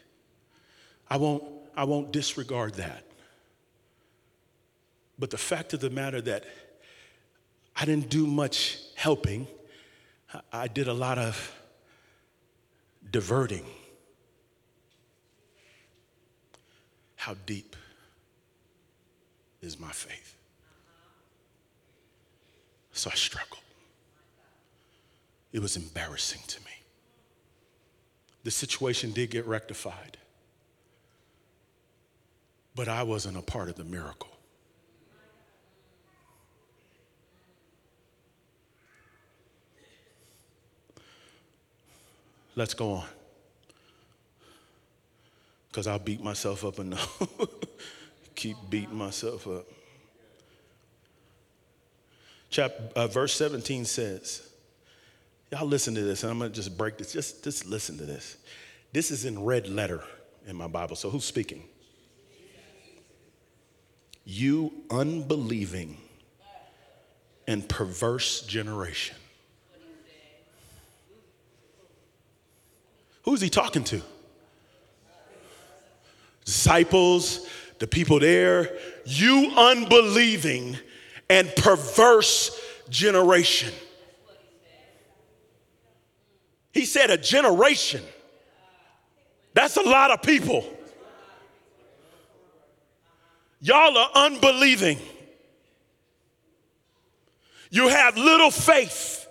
I 1.11 1.19
won't, 1.19 1.45
I 1.77 1.85
won't 1.85 2.11
disregard 2.11 2.75
that. 2.75 3.05
But 5.19 5.31
the 5.31 5.39
fact 5.39 5.75
of 5.75 5.81
the 5.81 5.91
matter 5.91 6.21
that 6.23 6.45
I 7.77 7.85
didn't 7.85 8.09
do 8.09 8.27
much 8.27 8.79
helping, 8.95 9.49
I 10.51 10.69
did 10.69 10.89
a 10.89 10.95
lot 10.95 11.19
of 11.19 11.55
diverting. 13.11 13.67
How 17.25 17.35
deep 17.47 17.75
is 19.63 19.81
my 19.81 19.93
faith? 19.93 20.37
So 22.93 23.09
I 23.11 23.15
struggled. 23.15 23.63
It 25.51 25.61
was 25.61 25.75
embarrassing 25.79 26.43
to 26.49 26.61
me 26.61 26.73
the 28.43 28.51
situation 28.51 29.13
did 29.13 29.31
get 29.31 29.47
rectified. 29.47 30.19
But 32.75 32.89
I 32.89 33.05
wasn't 33.05 33.39
a 33.39 33.43
part 33.43 33.71
of 33.71 33.77
the 33.77 33.85
miracle. 33.85 34.29
Let's 42.55 42.75
go 42.75 42.93
on. 42.93 43.07
Because 45.75 45.89
I'll 45.89 45.99
beat 45.99 46.23
myself 46.23 46.65
up 46.65 46.79
enough. 46.79 47.21
Keep 48.37 48.57
beating 48.71 48.95
myself 48.95 49.49
up. 49.49 49.67
Chapter, 52.49 52.81
uh, 52.95 53.09
verse 53.09 53.35
17 53.35 53.85
says, 53.85 54.49
Y'all 55.51 55.67
listen 55.67 55.93
to 55.97 56.03
this, 56.03 56.23
and 56.23 56.31
I'm 56.31 56.39
gonna 56.39 56.51
just 56.51 56.79
break 56.79 56.97
this. 56.97 57.13
Just, 57.13 57.43
just 57.43 57.67
listen 57.67 57.99
to 57.99 58.07
this. 58.07 58.37
This 58.93 59.11
is 59.11 59.25
in 59.25 59.45
red 59.45 59.67
letter 59.67 60.05
in 60.47 60.55
my 60.55 60.69
Bible. 60.69 60.95
So 60.95 61.11
who's 61.11 61.25
speaking? 61.25 61.65
You 64.25 64.73
unbelieving 64.93 65.97
and 67.49 67.69
perverse 67.69 68.43
generation. 68.43 69.17
Who's 73.25 73.41
he 73.41 73.51
talking 73.51 73.83
to? 73.85 74.03
Disciples, 76.45 77.47
the 77.79 77.87
people 77.87 78.21
there. 78.21 78.77
You 79.05 79.53
unbelieving 79.57 80.77
and 81.29 81.53
perverse 81.57 82.59
generation. 82.89 83.73
He 86.73 86.85
said 86.85 87.11
a 87.11 87.17
generation. 87.17 88.03
That's 89.55 89.77
a 89.77 89.83
lot 89.83 90.11
of 90.11 90.23
people. 90.23 90.69
Y'all 93.61 93.97
are 93.97 94.11
unbelieving. 94.15 94.99
You 97.71 97.89
have 97.89 98.17
little 98.17 98.51
faith 98.51 99.27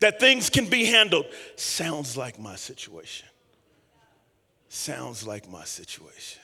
that 0.00 0.18
things 0.20 0.50
can 0.50 0.66
be 0.66 0.86
handled. 0.86 1.26
Sounds 1.56 2.16
like 2.16 2.38
my 2.38 2.56
situation. 2.56 3.28
Sounds 4.76 5.26
like 5.26 5.50
my 5.50 5.64
situation. 5.64 6.42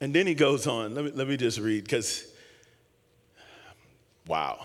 And 0.00 0.14
then 0.14 0.28
he 0.28 0.34
goes 0.34 0.68
on. 0.68 0.94
Let 0.94 1.04
me, 1.04 1.10
let 1.12 1.26
me 1.26 1.36
just 1.36 1.58
read 1.58 1.82
because, 1.82 2.24
wow. 4.28 4.64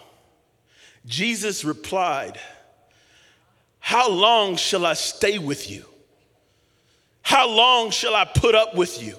Jesus 1.08 1.66
replied, 1.66 2.40
How 3.80 4.08
long 4.08 4.56
shall 4.56 4.86
I 4.86 4.94
stay 4.94 5.40
with 5.40 5.72
you? 5.72 5.86
How 7.24 7.50
long 7.50 7.90
shall 7.90 8.14
I 8.14 8.26
put 8.26 8.54
up 8.54 8.76
with 8.76 9.02
you? 9.02 9.18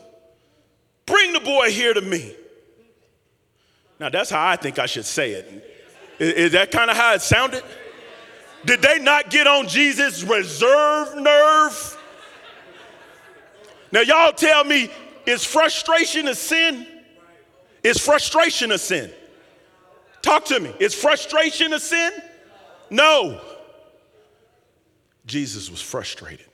Bring 1.04 1.32
the 1.32 1.40
boy 1.40 1.72
here 1.72 1.92
to 1.92 2.00
me. 2.00 2.36
Now, 3.98 4.08
that's 4.08 4.30
how 4.30 4.46
I 4.46 4.54
think 4.54 4.78
I 4.78 4.86
should 4.86 5.04
say 5.04 5.32
it. 5.32 5.71
Is, 6.22 6.34
is 6.34 6.52
that 6.52 6.70
kind 6.70 6.88
of 6.88 6.96
how 6.96 7.14
it 7.14 7.20
sounded? 7.20 7.64
Did 8.64 8.80
they 8.80 9.00
not 9.00 9.28
get 9.28 9.48
on 9.48 9.66
Jesus' 9.66 10.22
reserve 10.22 11.16
nerve? 11.16 11.98
Now, 13.90 14.00
y'all 14.00 14.32
tell 14.32 14.64
me 14.64 14.88
is 15.26 15.44
frustration 15.44 16.28
a 16.28 16.34
sin? 16.34 16.86
Is 17.82 17.98
frustration 17.98 18.70
a 18.70 18.78
sin? 18.78 19.10
Talk 20.20 20.44
to 20.46 20.60
me. 20.60 20.72
Is 20.78 20.94
frustration 20.94 21.72
a 21.72 21.80
sin? 21.80 22.12
No. 22.88 23.40
Jesus 25.26 25.70
was 25.70 25.80
frustrated. 25.80 26.46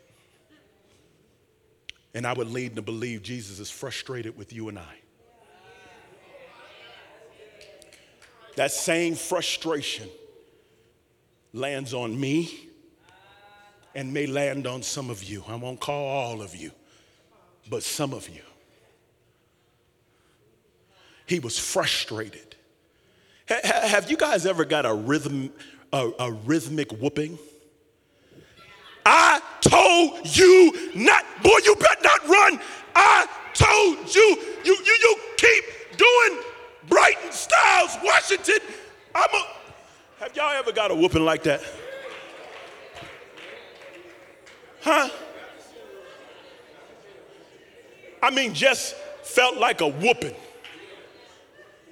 And 2.14 2.26
I 2.26 2.32
would 2.32 2.48
lead 2.48 2.76
to 2.76 2.82
believe 2.82 3.22
Jesus 3.22 3.58
is 3.58 3.70
frustrated 3.70 4.36
with 4.36 4.52
you 4.52 4.70
and 4.70 4.78
I. 4.78 4.94
That 8.58 8.72
same 8.72 9.14
frustration 9.14 10.08
lands 11.52 11.94
on 11.94 12.18
me 12.18 12.68
and 13.94 14.12
may 14.12 14.26
land 14.26 14.66
on 14.66 14.82
some 14.82 15.10
of 15.10 15.22
you. 15.22 15.44
I 15.46 15.54
won't 15.54 15.78
call 15.78 16.04
all 16.04 16.42
of 16.42 16.56
you, 16.56 16.72
but 17.70 17.84
some 17.84 18.12
of 18.12 18.28
you. 18.28 18.42
He 21.26 21.38
was 21.38 21.56
frustrated. 21.56 22.56
Ha- 23.48 23.60
ha- 23.62 23.86
have 23.86 24.10
you 24.10 24.16
guys 24.16 24.44
ever 24.44 24.64
got 24.64 24.86
a 24.86 24.92
rhythm, 24.92 25.52
a, 25.92 26.10
a 26.18 26.32
rhythmic 26.32 26.90
whooping? 27.00 27.38
I 29.06 29.40
told 29.60 30.36
you 30.36 30.90
not, 30.96 31.24
boy, 31.44 31.58
you 31.64 31.76
better 31.76 32.02
not 32.02 32.28
run. 32.28 32.60
I 32.96 33.24
told 33.54 34.12
you, 34.12 34.36
you, 34.64 34.76
you, 34.84 34.96
you 35.00 35.16
keep 35.36 35.64
doing 35.96 36.42
Brighton 36.88 37.32
Styles, 37.32 37.96
Washington. 38.04 38.58
I'm 39.14 39.30
a, 39.34 39.46
have 40.20 40.34
y'all 40.36 40.52
ever 40.52 40.72
got 40.72 40.90
a 40.90 40.94
whooping 40.94 41.24
like 41.24 41.42
that? 41.44 41.62
Huh? 44.80 45.08
I 48.22 48.30
mean, 48.30 48.54
just 48.54 48.94
felt 49.22 49.56
like 49.56 49.80
a 49.80 49.88
whooping. 49.88 50.34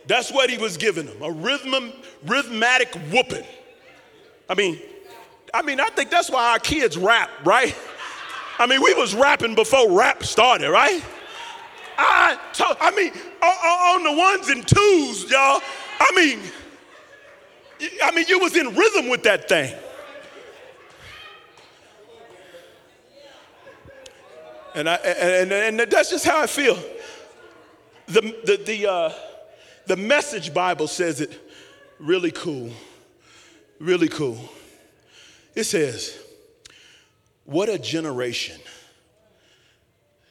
That's 0.07 0.31
what 0.31 0.51
he 0.51 0.59
was 0.59 0.77
giving 0.77 1.07
them, 1.07 1.21
a 1.23 1.31
rhythm, 1.31 1.93
rhythmatic 2.25 2.95
whooping. 3.13 3.45
I 4.49 4.55
mean, 4.55 4.81
I 5.53 5.63
mean, 5.63 5.81
I 5.81 5.89
think 5.91 6.11
that's 6.11 6.31
why 6.31 6.53
our 6.53 6.59
kids 6.59 6.97
rap, 6.97 7.31
right? 7.45 7.75
I 8.59 8.67
mean, 8.67 8.83
we 8.83 8.95
was 8.95 9.15
rapping 9.15 9.55
before 9.55 9.91
rap 9.91 10.23
started, 10.23 10.71
right? 10.71 11.03
I 11.99 12.39
told, 12.53 12.77
I 12.81 12.91
mean, 12.93 13.13
on, 13.43 13.97
on 13.97 14.03
the 14.05 14.13
ones 14.13 14.49
and 14.49 14.67
twos, 14.67 15.31
y'all. 15.31 15.63
I 15.99 16.13
mean, 16.15 16.41
I 18.03 18.11
mean, 18.13 18.27
you 18.29 18.39
was 18.39 18.57
in 18.57 18.75
rhythm 18.75 19.09
with 19.09 19.23
that 19.25 19.49
thing. 19.49 19.75
And, 24.75 24.91
I, 24.91 24.95
and, 24.97 25.53
and, 25.53 25.81
and 25.81 25.91
that's 25.91 26.11
just 26.11 26.27
how 26.27 26.43
I 26.43 26.47
feel. 26.47 26.79
The, 28.09 28.21
the, 28.45 28.63
the, 28.65 28.91
uh, 28.91 29.13
the 29.87 29.97
message 29.97 30.53
Bible 30.53 30.87
says 30.87 31.21
it 31.21 31.41
really 31.99 32.31
cool. 32.31 32.71
Really 33.79 34.09
cool. 34.09 34.39
It 35.55 35.65
says, 35.65 36.19
What 37.45 37.69
a 37.69 37.79
generation. 37.79 38.61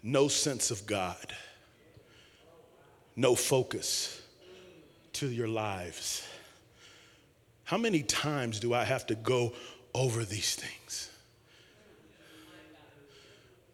No 0.04 0.28
sense 0.28 0.70
of 0.70 0.86
God, 0.86 1.34
no 3.16 3.36
focus 3.36 4.22
to 5.14 5.28
your 5.28 5.48
lives. 5.48 6.28
How 7.64 7.78
many 7.78 8.04
times 8.04 8.60
do 8.60 8.74
I 8.74 8.84
have 8.84 9.08
to 9.08 9.16
go 9.16 9.54
over 9.94 10.24
these 10.24 10.56
things? 10.56 11.10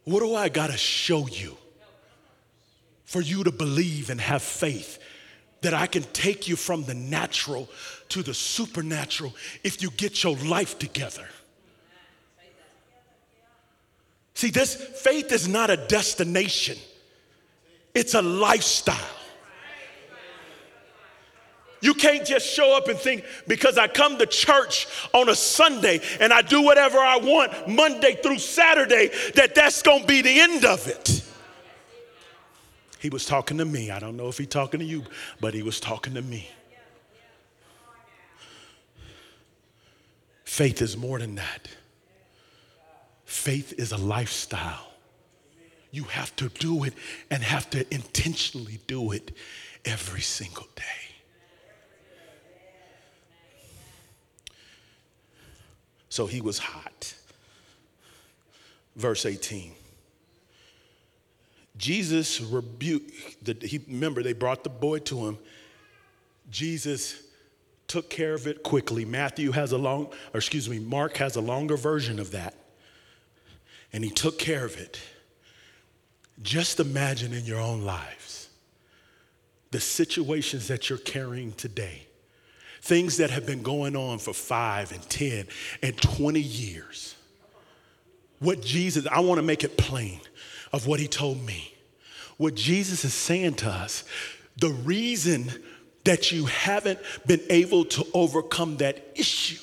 What 0.04 0.21
do 0.21 0.36
I 0.36 0.49
got 0.49 0.69
to 0.69 0.77
show 0.77 1.27
you 1.27 1.58
for 3.06 3.21
you 3.21 3.43
to 3.43 3.51
believe 3.51 4.10
and 4.10 4.21
have 4.21 4.41
faith 4.41 4.99
that 5.62 5.73
I 5.73 5.86
can 5.86 6.04
take 6.04 6.47
you 6.47 6.56
from 6.56 6.84
the 6.84 6.93
natural 6.93 7.69
to 8.10 8.23
the 8.23 8.34
supernatural 8.34 9.34
if 9.63 9.82
you 9.82 9.91
get 9.91 10.23
your 10.23 10.36
life 10.38 10.80
together? 10.80 11.27
See, 14.34 14.49
this 14.49 14.75
faith 14.75 15.32
is 15.32 15.47
not 15.47 15.69
a 15.69 15.77
destination, 15.77 16.77
it's 17.93 18.13
a 18.13 18.21
lifestyle. 18.21 19.20
You 21.81 21.95
can't 21.95 22.25
just 22.25 22.47
show 22.47 22.77
up 22.77 22.87
and 22.87 22.97
think 22.97 23.25
because 23.47 23.77
I 23.77 23.87
come 23.87 24.17
to 24.19 24.27
church 24.27 24.87
on 25.13 25.29
a 25.29 25.35
Sunday 25.35 25.99
and 26.19 26.31
I 26.31 26.43
do 26.43 26.61
whatever 26.61 26.99
I 26.99 27.17
want 27.17 27.67
Monday 27.67 28.19
through 28.21 28.37
Saturday 28.37 29.09
that 29.35 29.55
that's 29.55 29.81
going 29.81 30.01
to 30.01 30.07
be 30.07 30.21
the 30.21 30.39
end 30.39 30.63
of 30.63 30.87
it. 30.87 31.23
He 32.99 33.09
was 33.09 33.25
talking 33.25 33.57
to 33.57 33.65
me. 33.65 33.89
I 33.89 33.97
don't 33.97 34.15
know 34.15 34.27
if 34.27 34.37
he's 34.37 34.47
talking 34.47 34.79
to 34.79 34.85
you, 34.85 35.03
but 35.39 35.55
he 35.55 35.63
was 35.63 35.79
talking 35.79 36.13
to 36.13 36.21
me. 36.21 36.47
Faith 40.45 40.83
is 40.83 40.95
more 40.95 41.17
than 41.17 41.35
that. 41.35 41.67
Faith 43.25 43.73
is 43.79 43.91
a 43.91 43.97
lifestyle. 43.97 44.91
You 45.89 46.03
have 46.03 46.35
to 46.35 46.49
do 46.49 46.83
it 46.83 46.93
and 47.31 47.41
have 47.41 47.69
to 47.71 47.91
intentionally 47.91 48.79
do 48.85 49.13
it 49.13 49.31
every 49.83 50.21
single 50.21 50.67
day. 50.75 51.11
So 56.12 56.26
he 56.26 56.41
was 56.41 56.60
hot. 56.60 57.15
Verse 58.97 59.26
18. 59.26 59.71
Jesus 61.78 62.41
rebuked, 62.41 63.45
the, 63.45 63.56
he, 63.65 63.80
remember, 63.88 64.21
they 64.21 64.34
brought 64.34 64.65
the 64.65 64.69
boy 64.69 65.00
to 65.00 65.26
him. 65.26 65.38
Jesus 66.52 67.24
took 67.88 68.10
care 68.10 68.34
of 68.34 68.45
it 68.45 68.62
quickly. 68.62 69.06
Matthew 69.06 69.52
has 69.54 69.71
a 69.71 69.78
long, 69.78 70.08
or 70.34 70.39
excuse 70.39 70.67
me, 70.67 70.80
Mark 70.80 71.15
has 71.15 71.38
a 71.38 71.41
longer 71.41 71.78
version 71.78 72.19
of 72.19 72.32
that. 72.32 72.56
And 73.93 74.04
he 74.04 74.10
took 74.10 74.38
care 74.38 74.65
of 74.65 74.78
it. 74.78 75.00
Just 76.41 76.82
imagine 76.82 77.32
in 77.34 77.45
your 77.45 77.62
own 77.62 77.84
lives 77.84 78.50
the 79.71 79.80
situations 79.80 80.67
that 80.67 80.89
you're 80.89 81.00
carrying 81.00 81.54
today 81.54 82.08
things 82.81 83.17
that 83.17 83.29
have 83.29 83.45
been 83.45 83.61
going 83.61 83.95
on 83.95 84.17
for 84.17 84.33
five 84.33 84.91
and 84.91 85.01
10 85.09 85.47
and 85.83 86.01
20 86.01 86.39
years. 86.39 87.15
What 88.39 88.61
Jesus, 88.61 89.05
I 89.09 89.19
want 89.19 89.37
to 89.37 89.43
make 89.43 89.63
it 89.63 89.77
plain 89.77 90.19
of 90.73 90.87
what 90.87 90.99
he 90.99 91.07
told 91.07 91.43
me. 91.45 91.73
What 92.37 92.55
Jesus 92.55 93.05
is 93.05 93.13
saying 93.13 93.55
to 93.55 93.69
us, 93.69 94.03
the 94.57 94.69
reason 94.69 95.51
that 96.05 96.31
you 96.31 96.45
haven't 96.45 96.99
been 97.27 97.41
able 97.49 97.85
to 97.85 98.05
overcome 98.15 98.77
that 98.77 99.11
issue 99.15 99.61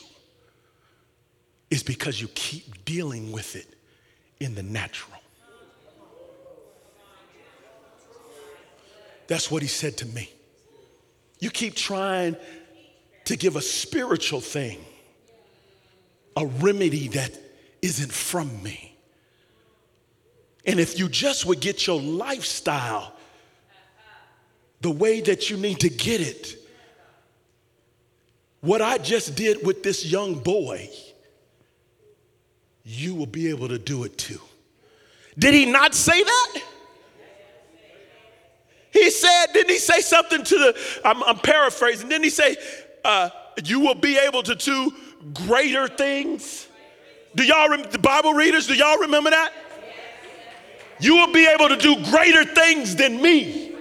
is 1.71 1.83
because 1.83 2.21
you 2.21 2.29
keep 2.29 2.85
dealing 2.85 3.33
with 3.33 3.57
it 3.57 3.67
in 4.39 4.55
the 4.55 4.63
natural. 4.63 5.19
That's 9.27 9.51
what 9.51 9.63
he 9.63 9.69
said 9.69 9.97
to 9.99 10.07
me. 10.07 10.31
You 11.41 11.51
keep 11.51 11.75
trying 11.75 12.37
to 13.29 13.37
give 13.37 13.57
a 13.57 13.61
spiritual 13.61 14.41
thing 14.41 14.83
a 16.35 16.47
remedy 16.47 17.09
that 17.09 17.31
isn't 17.83 18.11
from 18.11 18.63
me. 18.63 18.97
And 20.65 20.81
if 20.81 20.99
you 20.99 21.11
just 21.11 21.45
would 21.45 21.61
get 21.61 21.87
your 21.87 22.01
lifestyle 22.01 23.13
the 24.81 24.91
way 24.91 25.21
that 25.21 25.51
you 25.51 25.59
need 25.59 25.81
to 25.81 25.91
get 25.91 26.23
it, 26.23 26.57
what 28.63 28.81
I 28.81 28.97
just 28.97 29.35
did 29.35 29.67
with 29.67 29.83
this 29.83 30.07
young 30.07 30.37
boy, 30.37 30.89
you 32.83 33.15
will 33.15 33.27
be 33.27 33.51
able 33.51 33.69
to 33.69 33.79
do 33.79 34.05
it 34.05 34.17
too. 34.17 34.41
Did 35.39 35.53
he 35.53 35.67
not 35.67 35.95
say 35.95 36.23
that? 36.23 36.63
He 38.91 39.11
said, 39.11 39.47
didn't 39.53 39.71
he 39.71 39.79
say 39.79 40.01
something 40.01 40.43
to 40.43 40.55
the, 40.55 41.01
I'm, 41.05 41.23
I'm 41.25 41.39
paraphrasing, 41.39 42.09
didn't 42.09 42.25
he 42.25 42.31
say, 42.31 42.57
uh, 43.09 43.31
you 43.65 43.81
will 43.81 43.95
be 43.95 44.19
able 44.19 44.43
to 44.43 44.55
do 44.55 44.93
greater 45.33 45.89
things. 45.89 46.69
Do 47.35 47.43
y'all, 47.43 47.69
rem- 47.71 47.91
the 47.91 47.99
Bible 47.99 48.35
readers, 48.35 48.67
do 48.67 48.75
y'all 48.75 48.99
remember 48.99 49.31
that? 49.31 49.51
You 51.01 51.17
will 51.17 51.33
be 51.33 51.47
able 51.47 51.69
to 51.69 51.77
do 51.77 51.97
greater 52.11 52.45
things 52.45 52.95
than 52.97 53.23
me. 53.23 53.75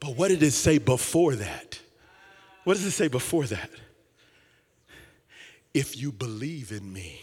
But 0.00 0.16
what 0.16 0.28
did 0.28 0.42
it 0.42 0.50
say 0.50 0.78
before 0.78 1.36
that? 1.36 1.78
What 2.64 2.74
does 2.74 2.84
it 2.84 2.90
say 2.90 3.08
before 3.08 3.46
that? 3.46 3.70
If 5.72 5.96
you 5.96 6.10
believe 6.10 6.72
in 6.72 6.92
me, 6.92 7.20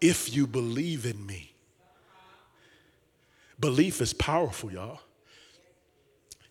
if 0.00 0.34
you 0.34 0.46
believe 0.46 1.06
in 1.06 1.26
me, 1.26 1.52
belief 3.58 4.00
is 4.00 4.12
powerful, 4.12 4.70
y'all 4.70 5.00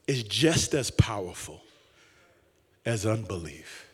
is 0.08 0.24
just 0.24 0.74
as 0.74 0.90
powerful 0.90 1.62
as 2.86 3.06
unbelief. 3.06 3.86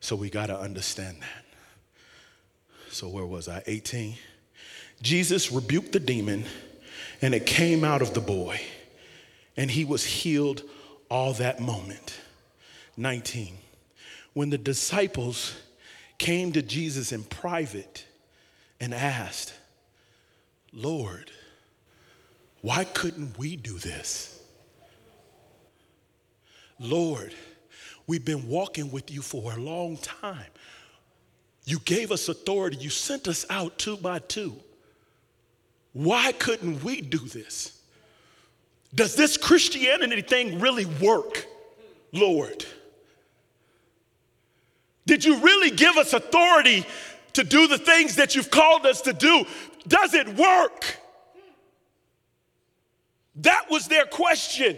So 0.00 0.16
we 0.16 0.28
got 0.28 0.46
to 0.46 0.58
understand 0.58 1.18
that. 1.20 1.44
So, 2.90 3.08
where 3.08 3.24
was 3.24 3.48
I? 3.48 3.62
18. 3.66 4.16
Jesus 5.00 5.52
rebuked 5.52 5.92
the 5.92 6.00
demon, 6.00 6.44
and 7.22 7.34
it 7.34 7.46
came 7.46 7.84
out 7.84 8.02
of 8.02 8.14
the 8.14 8.20
boy, 8.20 8.60
and 9.56 9.70
he 9.70 9.84
was 9.84 10.04
healed 10.04 10.62
all 11.08 11.32
that 11.34 11.60
moment. 11.60 12.18
19. 12.96 13.56
When 14.34 14.50
the 14.50 14.58
disciples 14.58 15.54
came 16.18 16.52
to 16.52 16.62
Jesus 16.62 17.12
in 17.12 17.22
private 17.22 18.04
and 18.80 18.92
asked, 18.92 19.54
Lord, 20.72 21.30
why 22.60 22.84
couldn't 22.84 23.38
we 23.38 23.56
do 23.56 23.78
this? 23.78 24.39
Lord, 26.80 27.34
we've 28.06 28.24
been 28.24 28.48
walking 28.48 28.90
with 28.90 29.10
you 29.10 29.20
for 29.20 29.52
a 29.52 29.56
long 29.56 29.98
time. 29.98 30.46
You 31.66 31.78
gave 31.80 32.10
us 32.10 32.28
authority, 32.28 32.78
you 32.78 32.88
sent 32.88 33.28
us 33.28 33.44
out 33.50 33.78
two 33.78 33.98
by 33.98 34.18
two. 34.18 34.56
Why 35.92 36.32
couldn't 36.32 36.82
we 36.82 37.02
do 37.02 37.18
this? 37.18 37.80
Does 38.94 39.14
this 39.14 39.36
Christianity 39.36 40.22
thing 40.22 40.58
really 40.58 40.86
work, 40.86 41.46
Lord? 42.12 42.64
Did 45.06 45.24
you 45.24 45.36
really 45.38 45.70
give 45.70 45.96
us 45.96 46.12
authority 46.12 46.86
to 47.34 47.44
do 47.44 47.68
the 47.68 47.78
things 47.78 48.16
that 48.16 48.34
you've 48.34 48.50
called 48.50 48.86
us 48.86 49.02
to 49.02 49.12
do? 49.12 49.44
Does 49.86 50.14
it 50.14 50.28
work? 50.28 50.96
That 53.36 53.66
was 53.70 53.86
their 53.86 54.06
question. 54.06 54.76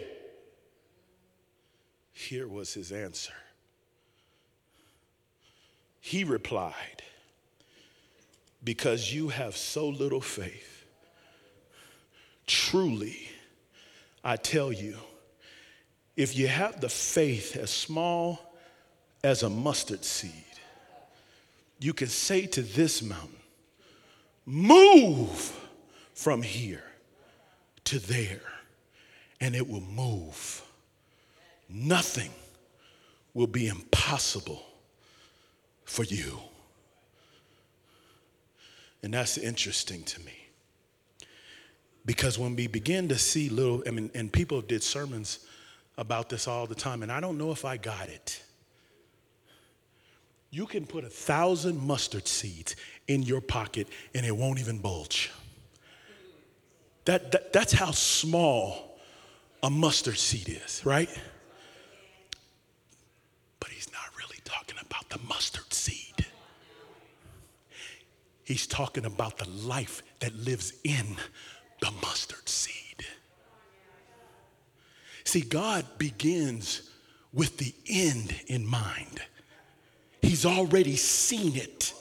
Here 2.29 2.47
was 2.47 2.73
his 2.73 2.93
answer. 2.93 3.33
He 5.99 6.23
replied, 6.23 7.03
Because 8.63 9.13
you 9.13 9.27
have 9.27 9.57
so 9.57 9.89
little 9.89 10.21
faith, 10.21 10.85
truly, 12.47 13.27
I 14.23 14.37
tell 14.37 14.71
you, 14.71 14.95
if 16.15 16.37
you 16.37 16.47
have 16.47 16.79
the 16.79 16.87
faith 16.87 17.57
as 17.57 17.69
small 17.69 18.55
as 19.21 19.43
a 19.43 19.49
mustard 19.49 20.05
seed, 20.05 20.31
you 21.79 21.93
can 21.93 22.07
say 22.07 22.45
to 22.45 22.61
this 22.61 23.01
mountain, 23.01 23.35
Move 24.45 25.59
from 26.13 26.41
here 26.41 26.85
to 27.83 27.99
there, 27.99 28.41
and 29.41 29.55
it 29.55 29.67
will 29.67 29.81
move. 29.81 30.61
Nothing 31.69 32.31
will 33.33 33.47
be 33.47 33.67
impossible 33.67 34.63
for 35.85 36.03
you. 36.03 36.39
And 39.01 39.13
that's 39.13 39.37
interesting 39.37 40.03
to 40.03 40.21
me. 40.21 40.33
Because 42.05 42.37
when 42.37 42.55
we 42.55 42.67
begin 42.67 43.07
to 43.09 43.17
see 43.17 43.49
little, 43.49 43.83
I 43.87 43.91
mean, 43.91 44.11
and 44.13 44.31
people 44.31 44.61
did 44.61 44.83
sermons 44.83 45.45
about 45.97 46.29
this 46.29 46.47
all 46.47 46.65
the 46.67 46.75
time, 46.75 47.03
and 47.03 47.11
I 47.11 47.19
don't 47.19 47.37
know 47.37 47.51
if 47.51 47.65
I 47.65 47.77
got 47.77 48.09
it. 48.09 48.41
You 50.49 50.65
can 50.67 50.85
put 50.85 51.03
a 51.03 51.09
thousand 51.09 51.81
mustard 51.81 52.27
seeds 52.27 52.75
in 53.07 53.23
your 53.23 53.41
pocket 53.41 53.87
and 54.13 54.23
it 54.23 54.35
won't 54.35 54.59
even 54.59 54.77
bulge. 54.77 55.31
That, 57.05 57.31
that, 57.31 57.51
that's 57.51 57.73
how 57.73 57.89
small 57.89 58.99
a 59.63 59.69
mustard 59.69 60.17
seed 60.17 60.49
is, 60.49 60.85
right? 60.85 61.09
But 63.59 63.69
he's 63.69 63.91
not 63.91 64.03
really 64.17 64.37
talking 64.43 64.77
about 64.79 65.02
the 65.13 65.19
mustard 65.27 65.71
seed. 65.71 66.25
He's 68.43 68.65
talking 68.65 69.05
about 69.05 69.37
the 69.37 69.47
life 69.49 70.01
that 70.19 70.35
lives 70.35 70.73
in 70.83 71.05
the 71.81 71.91
mustard 72.01 72.49
seed. 72.49 73.05
See, 75.23 75.41
God 75.41 75.85
begins 75.99 76.89
with 77.31 77.57
the 77.57 77.73
end 77.87 78.33
in 78.47 78.65
mind. 78.65 79.21
He's 80.21 80.45
already 80.47 80.95
seen 80.95 81.55
it. 81.55 81.93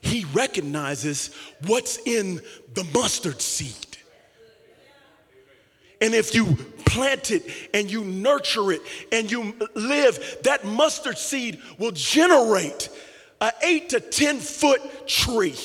He 0.00 0.26
recognizes 0.32 1.34
what's 1.66 1.98
in 2.06 2.40
the 2.74 2.84
mustard 2.94 3.42
seed. 3.42 3.93
And 6.04 6.14
if 6.14 6.34
you 6.34 6.56
plant 6.84 7.30
it 7.30 7.46
and 7.72 7.90
you 7.90 8.04
nurture 8.04 8.72
it 8.72 8.82
and 9.10 9.30
you 9.30 9.54
live, 9.74 10.36
that 10.42 10.62
mustard 10.62 11.16
seed 11.16 11.62
will 11.78 11.92
generate 11.92 12.90
an 13.40 13.52
eight 13.62 13.88
to 13.88 14.00
10 14.00 14.38
foot 14.38 15.08
tree 15.08 15.58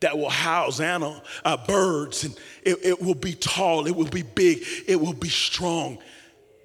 that 0.00 0.18
will 0.18 0.30
house 0.30 0.80
animal, 0.80 1.22
uh, 1.44 1.56
birds 1.68 2.24
and 2.24 2.36
it, 2.64 2.76
it 2.82 3.00
will 3.00 3.14
be 3.14 3.34
tall, 3.34 3.86
it 3.86 3.94
will 3.94 4.04
be 4.04 4.22
big, 4.22 4.64
it 4.88 5.00
will 5.00 5.12
be 5.12 5.28
strong. 5.28 5.98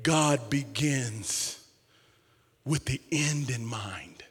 God 0.01 0.49
begins 0.49 1.63
with 2.65 2.85
the 2.85 2.99
end 3.11 3.51
in 3.51 3.63
mind. 3.63 4.23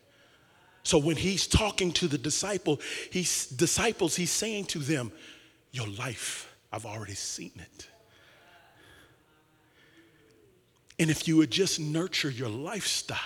So 0.82 0.98
when 0.98 1.14
he's 1.14 1.46
talking 1.46 1.92
to 1.92 2.08
the 2.08 2.18
disciple, 2.18 2.80
he's, 3.12 3.46
disciples, 3.46 4.16
he's 4.16 4.32
saying 4.32 4.64
to 4.66 4.80
them, 4.80 5.12
Your 5.70 5.86
life, 5.86 6.50
I've 6.74 6.86
already 6.86 7.14
seen 7.14 7.52
it. 7.54 7.88
And 10.98 11.08
if 11.08 11.28
you 11.28 11.36
would 11.36 11.52
just 11.52 11.78
nurture 11.78 12.30
your 12.30 12.48
lifestyle, 12.48 13.18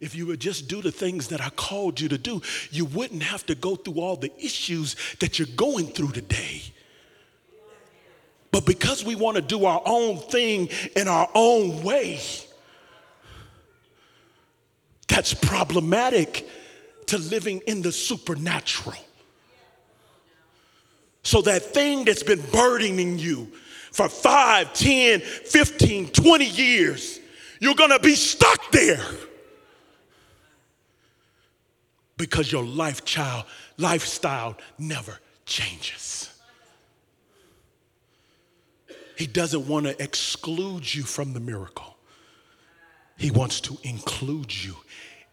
if 0.00 0.16
you 0.16 0.26
would 0.26 0.40
just 0.40 0.66
do 0.66 0.82
the 0.82 0.90
things 0.90 1.28
that 1.28 1.40
I 1.40 1.50
called 1.50 2.00
you 2.00 2.08
to 2.08 2.18
do, 2.18 2.42
you 2.72 2.84
wouldn't 2.84 3.22
have 3.22 3.46
to 3.46 3.54
go 3.54 3.76
through 3.76 4.00
all 4.00 4.16
the 4.16 4.32
issues 4.42 4.96
that 5.20 5.38
you're 5.38 5.46
going 5.54 5.86
through 5.86 6.10
today. 6.10 6.62
But 8.50 8.66
because 8.66 9.04
we 9.04 9.14
want 9.14 9.36
to 9.36 9.42
do 9.42 9.64
our 9.64 9.82
own 9.86 10.16
thing 10.16 10.68
in 10.96 11.06
our 11.06 11.28
own 11.32 11.84
way, 11.84 12.18
that's 15.06 15.32
problematic 15.32 16.48
to 17.06 17.18
living 17.18 17.60
in 17.68 17.82
the 17.82 17.92
supernatural. 17.92 18.96
So 21.22 21.42
that 21.42 21.62
thing 21.62 22.04
that's 22.04 22.22
been 22.22 22.42
burdening 22.52 23.18
you 23.18 23.52
for 23.92 24.08
5, 24.08 24.72
10, 24.72 25.20
15, 25.20 26.08
20 26.08 26.44
years, 26.44 27.20
you're 27.60 27.74
gonna 27.74 27.98
be 27.98 28.14
stuck 28.14 28.70
there. 28.72 29.04
Because 32.16 32.50
your 32.52 32.64
life 32.64 33.04
child, 33.04 33.44
lifestyle 33.76 34.56
never 34.78 35.18
changes. 35.46 36.30
He 39.16 39.26
doesn't 39.26 39.68
want 39.68 39.84
to 39.84 40.02
exclude 40.02 40.94
you 40.94 41.02
from 41.02 41.34
the 41.34 41.40
miracle. 41.40 41.98
He 43.18 43.30
wants 43.30 43.60
to 43.62 43.76
include 43.82 44.64
you 44.64 44.74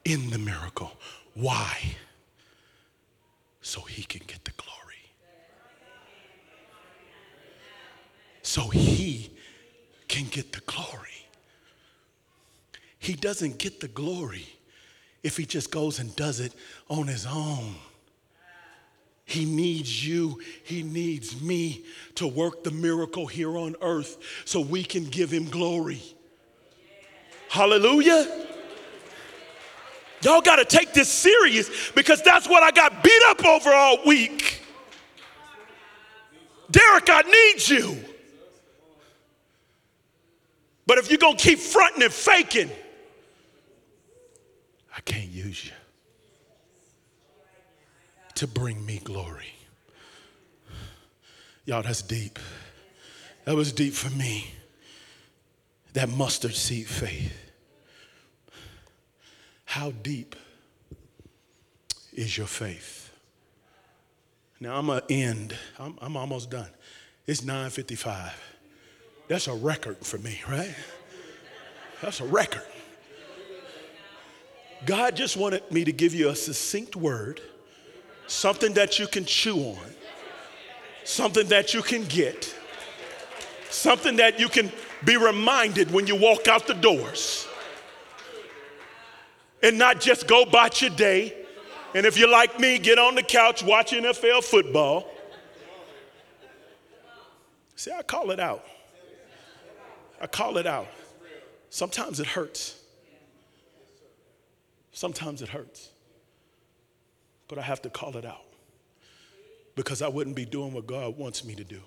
in 0.03 0.29
the 0.29 0.37
miracle. 0.37 0.91
Why? 1.35 1.95
So 3.61 3.79
he 3.81 4.03
can 4.03 4.23
get 4.27 4.43
the 4.43 4.51
glory. 4.57 4.86
So 8.47 8.69
he 8.69 9.29
can 10.07 10.23
get 10.27 10.53
the 10.53 10.61
glory. 10.61 11.27
He 12.97 13.13
doesn't 13.13 13.57
get 13.57 13.81
the 13.81 13.89
glory 13.89 14.47
if 15.21 15.35
he 15.35 15.45
just 15.45 15.69
goes 15.69 15.99
and 15.99 16.15
does 16.15 16.39
it 16.39 16.53
on 16.87 17.07
his 17.07 17.25
own. 17.25 17.75
He 19.25 19.43
needs 19.43 20.07
you, 20.07 20.39
he 20.63 20.81
needs 20.81 21.41
me 21.41 21.83
to 22.15 22.25
work 22.25 22.63
the 22.63 22.71
miracle 22.71 23.27
here 23.27 23.57
on 23.57 23.75
earth 23.81 24.17
so 24.45 24.61
we 24.61 24.81
can 24.81 25.03
give 25.03 25.29
him 25.29 25.49
glory. 25.49 26.01
Hallelujah. 27.49 28.45
Y'all 30.21 30.39
got 30.39 30.55
to 30.55 30.65
take 30.65 30.93
this 30.93 31.09
serious 31.09 31.91
because 31.91 32.21
that's 32.23 32.47
what 32.47 32.63
I 32.63 32.71
got 32.71 33.03
beat 33.03 33.21
up 33.27 33.43
over 33.43 33.73
all 33.73 34.05
week. 34.05 34.61
Derrick, 36.71 37.09
I 37.09 37.23
need 37.23 37.67
you. 37.67 37.97
But 40.87 40.97
if 40.97 41.09
you're 41.11 41.19
going 41.19 41.35
to 41.35 41.43
keep 41.43 41.59
fronting 41.59 42.01
and 42.01 42.13
faking, 42.13 42.71
I 44.95 45.01
can't 45.01 45.29
use 45.29 45.65
you 45.65 45.71
to 48.35 48.47
bring 48.47 48.83
me 48.85 49.01
glory. 49.03 49.53
Y'all, 51.65 51.83
that's 51.83 52.01
deep. 52.01 52.39
That 53.43 53.55
was 53.55 53.73
deep 53.73 53.93
for 53.93 54.09
me. 54.17 54.47
That 55.93 56.07
mustard 56.09 56.55
seed 56.55 56.87
faith. 56.87 57.33
How 59.65 59.91
deep 59.91 60.35
is 62.13 62.37
your 62.37 62.47
faith? 62.47 63.11
Now 64.59 64.77
I'm 64.77 64.87
gonna 64.87 65.01
end. 65.09 65.55
I'm, 65.77 65.97
I'm 66.01 66.15
almost 66.15 66.49
done. 66.49 66.69
It's 67.25 67.41
9:55. 67.41 68.31
That's 69.27 69.47
a 69.47 69.53
record 69.53 69.97
for 69.97 70.17
me, 70.17 70.39
right? 70.47 70.73
That's 72.01 72.21
a 72.21 72.25
record. 72.25 72.63
God 74.85 75.15
just 75.15 75.35
wanted 75.35 75.69
me 75.71 75.83
to 75.83 75.91
give 75.91 76.13
you 76.13 76.29
a 76.29 76.35
succinct 76.35 76.95
word, 76.95 77.41
something 78.27 78.73
that 78.73 78.99
you 78.99 79.07
can 79.07 79.25
chew 79.25 79.57
on, 79.57 79.79
something 81.03 81.47
that 81.47 81.73
you 81.73 81.81
can 81.81 82.05
get, 82.05 82.55
something 83.69 84.17
that 84.17 84.39
you 84.39 84.47
can 84.47 84.71
be 85.03 85.17
reminded 85.17 85.91
when 85.91 86.07
you 86.07 86.15
walk 86.15 86.47
out 86.47 86.67
the 86.67 86.73
doors 86.73 87.47
and 89.63 89.77
not 89.77 89.99
just 89.99 90.27
go 90.27 90.43
about 90.43 90.81
your 90.81 90.91
day. 90.91 91.33
And 91.93 92.05
if 92.05 92.17
you're 92.17 92.29
like 92.29 92.59
me, 92.59 92.77
get 92.77 92.99
on 92.99 93.15
the 93.15 93.23
couch 93.23 93.63
watch 93.63 93.91
NFL 93.91 94.43
football. 94.43 95.09
See, 97.75 97.91
I 97.91 98.01
call 98.03 98.31
it 98.31 98.39
out. 98.39 98.63
I 100.19 100.27
call 100.27 100.57
it 100.57 100.65
out. 100.67 100.87
Sometimes 101.69 102.19
it 102.19 102.27
hurts. 102.27 102.79
Sometimes 104.91 105.41
it 105.41 105.49
hurts. 105.49 105.89
But 107.47 107.59
I 107.59 107.61
have 107.61 107.81
to 107.83 107.89
call 107.89 108.17
it 108.17 108.25
out. 108.25 108.41
because 109.77 110.01
I 110.01 110.07
wouldn't 110.07 110.35
be 110.35 110.43
doing 110.43 110.73
what 110.73 110.87
God 110.87 111.17
wants 111.17 111.45
me 111.45 111.53
to 111.53 111.63
do 111.63 111.79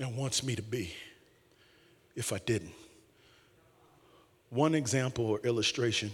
and 0.00 0.16
wants 0.16 0.42
me 0.42 0.56
to 0.56 0.62
be 0.62 0.92
if 2.16 2.32
I 2.32 2.38
didn't. 2.38 2.74
One 4.50 4.74
example 4.74 5.24
or 5.24 5.38
illustration 5.44 6.10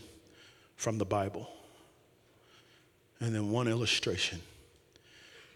from 0.77 0.99
the 0.99 1.07
Bible, 1.07 1.49
and 3.21 3.35
then 3.35 3.51
one 3.51 3.67
illustration 3.67 4.41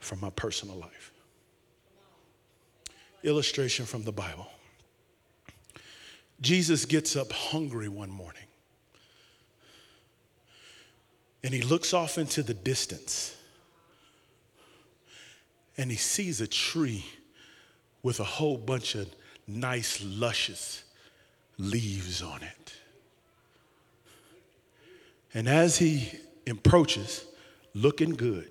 from 0.01 0.21
my 0.21 0.31
personal 0.31 0.77
life. 0.77 1.13
Illustration 3.23 3.85
from 3.85 4.03
the 4.03 4.11
Bible. 4.11 4.49
Jesus 6.43 6.85
gets 6.85 7.15
up 7.15 7.33
hungry 7.33 7.89
one 7.89 8.11
morning. 8.11 8.43
And 11.45 11.55
he 11.55 11.63
looks 11.63 11.95
off 11.95 12.19
into 12.19 12.43
the 12.43 12.55
distance. 12.55 13.37
And 15.79 15.91
he 15.91 15.97
sees 15.97 16.41
a 16.41 16.47
tree 16.47 17.07
with 18.03 18.21
a 18.21 18.25
whole 18.25 18.59
bunch 18.59 18.97
of 18.97 19.09
nice, 19.47 20.03
luscious 20.05 20.83
leaves 21.59 22.23
on 22.23 22.43
it. 22.43 22.75
And 25.35 25.49
as 25.49 25.79
he 25.79 26.11
approaches, 26.47 27.25
looking 27.73 28.11
good, 28.11 28.51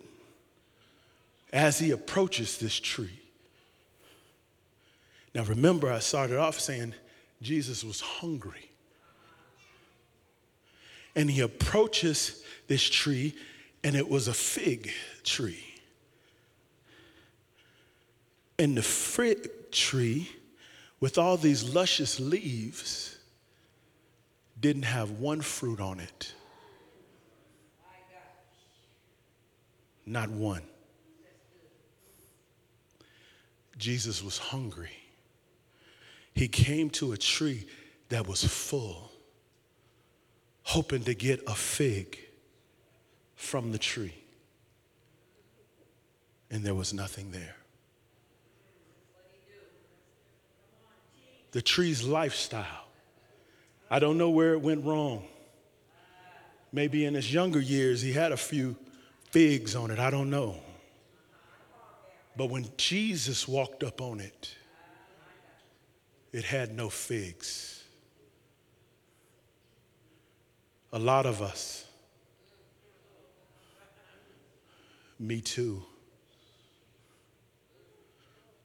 as 1.53 1.79
he 1.79 1.91
approaches 1.91 2.57
this 2.57 2.79
tree, 2.79 3.19
now 5.35 5.43
remember, 5.43 5.91
I 5.91 5.99
started 5.99 6.37
off 6.37 6.59
saying 6.59 6.93
Jesus 7.41 7.83
was 7.83 7.99
hungry. 8.01 8.69
And 11.15 11.29
he 11.29 11.41
approaches 11.41 12.43
this 12.67 12.87
tree, 12.87 13.35
and 13.83 13.95
it 13.95 14.07
was 14.07 14.27
a 14.27 14.33
fig 14.33 14.91
tree. 15.23 15.65
And 18.57 18.77
the 18.77 18.83
fig 18.83 19.49
tree, 19.71 20.29
with 20.99 21.17
all 21.17 21.35
these 21.35 21.73
luscious 21.73 22.19
leaves, 22.19 23.17
didn't 24.59 24.83
have 24.83 25.11
one 25.11 25.41
fruit 25.41 25.81
on 25.81 25.99
it. 25.99 26.33
Not 30.05 30.29
one. 30.29 30.61
Jesus 33.77 34.23
was 34.23 34.37
hungry. 34.37 35.00
He 36.41 36.47
came 36.47 36.89
to 36.93 37.11
a 37.11 37.17
tree 37.17 37.67
that 38.09 38.25
was 38.25 38.43
full, 38.43 39.11
hoping 40.63 41.03
to 41.03 41.13
get 41.13 41.39
a 41.45 41.53
fig 41.53 42.17
from 43.35 43.71
the 43.71 43.77
tree. 43.77 44.15
And 46.49 46.63
there 46.63 46.73
was 46.73 46.95
nothing 46.95 47.29
there. 47.29 47.55
The 51.51 51.61
tree's 51.61 52.03
lifestyle. 52.03 52.87
I 53.91 53.99
don't 53.99 54.17
know 54.17 54.31
where 54.31 54.53
it 54.53 54.61
went 54.61 54.83
wrong. 54.83 55.23
Maybe 56.71 57.05
in 57.05 57.13
his 57.13 57.31
younger 57.31 57.61
years, 57.61 58.01
he 58.01 58.13
had 58.13 58.31
a 58.31 58.37
few 58.37 58.75
figs 59.29 59.75
on 59.75 59.91
it. 59.91 59.99
I 59.99 60.09
don't 60.09 60.31
know. 60.31 60.55
But 62.35 62.49
when 62.49 62.65
Jesus 62.77 63.47
walked 63.47 63.83
up 63.83 64.01
on 64.01 64.19
it, 64.19 64.55
it 66.31 66.43
had 66.43 66.73
no 66.73 66.89
figs. 66.89 67.83
A 70.93 70.99
lot 70.99 71.25
of 71.25 71.41
us, 71.41 71.85
me 75.19 75.41
too, 75.41 75.83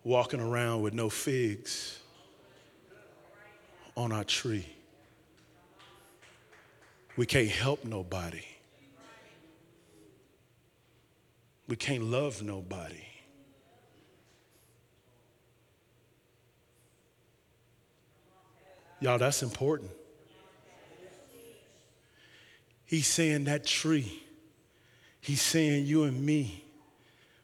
walking 0.04 0.40
around 0.40 0.82
with 0.82 0.94
no 0.94 1.08
figs 1.08 1.98
on 3.96 4.12
our 4.12 4.24
tree. 4.24 4.66
We 7.16 7.26
can't 7.26 7.48
help 7.48 7.84
nobody. 7.84 8.44
We 11.68 11.76
can't 11.76 12.04
love 12.04 12.42
nobody. 12.42 13.04
Y'all, 19.00 19.18
that's 19.18 19.42
important. 19.42 19.90
He's 22.84 23.06
saying 23.06 23.44
that 23.44 23.66
tree, 23.66 24.22
he's 25.20 25.42
saying 25.42 25.86
you 25.86 26.04
and 26.04 26.24
me, 26.24 26.64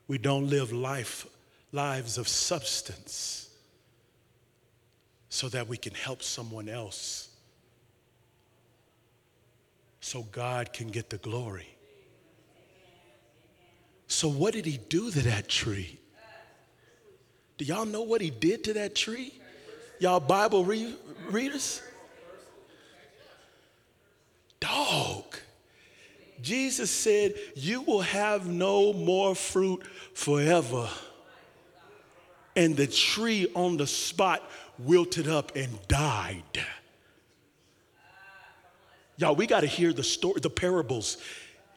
we 0.07 0.19
don't 0.19 0.49
live 0.49 0.73
life, 0.73 1.27
lives 1.73 2.17
of 2.17 2.29
substance 2.29 3.51
so 5.29 5.49
that 5.49 5.67
we 5.67 5.77
can 5.77 5.95
help 5.95 6.23
someone 6.23 6.69
else. 6.69 7.29
So 10.01 10.23
God 10.31 10.73
can 10.73 10.89
get 10.89 11.11
the 11.11 11.19
glory. 11.19 11.69
So, 14.07 14.29
what 14.29 14.53
did 14.53 14.67
he 14.67 14.79
do 14.89 15.11
to 15.11 15.21
that 15.23 15.49
tree? 15.49 15.99
Do 17.57 17.65
y'all 17.65 17.87
know 17.87 18.03
what 18.03 18.21
he 18.21 18.29
did 18.29 18.65
to 18.65 18.75
that 18.75 18.95
tree? 18.95 19.33
Y'all 20.03 20.19
Bible 20.19 20.65
re- 20.65 20.97
readers? 21.31 21.81
Dog. 24.59 25.37
Jesus 26.41 26.91
said, 26.91 27.35
You 27.55 27.83
will 27.83 28.01
have 28.01 28.49
no 28.49 28.93
more 28.93 29.37
fruit 29.37 29.87
forever. 30.13 30.89
And 32.57 32.77
the 32.77 32.89
tree 32.89 33.47
on 33.55 33.77
the 33.77 33.87
spot 33.87 34.43
wilted 34.77 35.29
up 35.29 35.55
and 35.55 35.79
died. 35.87 36.43
Y'all, 39.19 39.37
we 39.37 39.47
got 39.47 39.61
to 39.61 39.69
hear 39.69 39.93
the 39.93 40.03
story, 40.03 40.41
the 40.41 40.51
parables. 40.51 41.19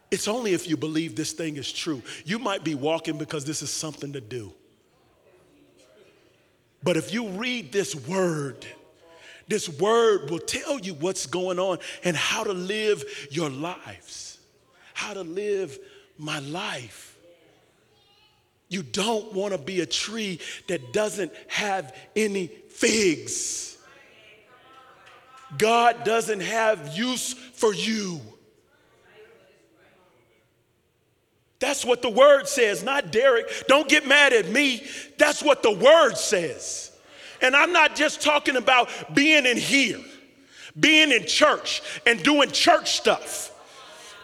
It's 0.10 0.28
only 0.28 0.56
if 0.56 0.68
you 0.68 0.78
believe 0.78 1.16
this 1.16 1.32
thing 1.32 1.58
is 1.58 1.72
true. 1.72 2.02
You 2.26 2.40
might 2.40 2.64
be 2.64 2.74
walking 2.74 3.20
because 3.20 3.46
this 3.46 3.62
is 3.62 3.70
something 3.70 4.14
to 4.14 4.22
do. 4.22 4.52
But 6.86 6.98
if 6.98 7.12
you 7.12 7.30
read 7.30 7.72
this 7.72 7.96
word, 7.96 8.64
this 9.48 9.68
word 9.68 10.30
will 10.30 10.40
tell 10.40 10.80
you 10.80 10.94
what's 10.94 11.26
going 11.26 11.58
on 11.58 11.80
and 12.04 12.16
how 12.16 12.44
to 12.44 12.54
live 12.54 13.04
your 13.32 13.50
lives, 13.50 14.38
how 14.94 15.16
to 15.16 15.24
live 15.24 15.80
my 16.20 16.40
life. 16.40 17.18
You 18.70 18.84
don't 18.84 19.34
want 19.34 19.54
to 19.54 19.58
be 19.58 19.82
a 19.82 19.86
tree 19.88 20.40
that 20.68 20.94
doesn't 20.94 21.34
have 21.48 21.96
any 22.16 22.48
figs. 22.48 23.78
God 25.58 26.04
doesn't 26.04 26.42
have 26.42 26.96
use 26.96 27.34
for 27.34 27.74
you. 27.74 28.22
That's 31.66 31.84
what 31.84 32.04
the 32.04 32.12
word 32.12 32.48
says, 32.48 32.84
not 32.84 33.12
Derrick. 33.12 33.48
Don't 33.68 33.90
get 33.90 34.08
mad 34.08 34.34
at 34.34 34.48
me. 34.48 34.84
That's 35.18 35.42
what 35.42 35.64
the 35.64 35.72
word 35.72 36.14
says. 36.16 36.92
And 37.42 37.56
I'm 37.56 37.74
not 37.74 37.96
just 37.96 38.22
talking 38.22 38.56
about 38.56 38.88
being 39.16 39.48
in 39.48 39.58
here, 39.58 40.00
being 40.80 41.12
in 41.12 41.26
church 41.26 41.82
and 42.06 42.22
doing 42.22 42.52
church 42.52 42.92
stuff. 42.92 43.52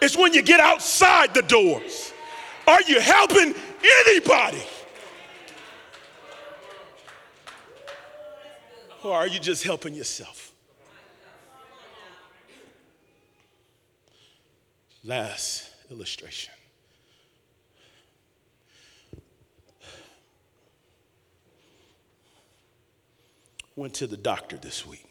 It's 0.00 0.16
when 0.16 0.32
you 0.34 0.42
get 0.42 0.60
outside 0.60 1.34
the 1.34 1.42
doors. 1.42 2.12
Are 2.68 2.80
you 2.86 3.00
helping 3.00 3.56
anybody? 4.06 4.62
Or 9.02 9.16
are 9.16 9.26
you 9.26 9.40
just 9.40 9.64
helping 9.64 9.94
yourself? 9.94 10.52
Last 15.02 15.68
illustration. 15.90 16.54
Went 23.76 23.94
to 23.94 24.06
the 24.06 24.16
doctor 24.16 24.56
this 24.56 24.86
week 24.86 25.06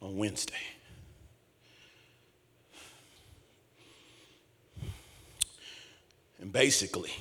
on 0.00 0.16
Wednesday. 0.16 0.54
And 6.40 6.52
basically, 6.52 7.12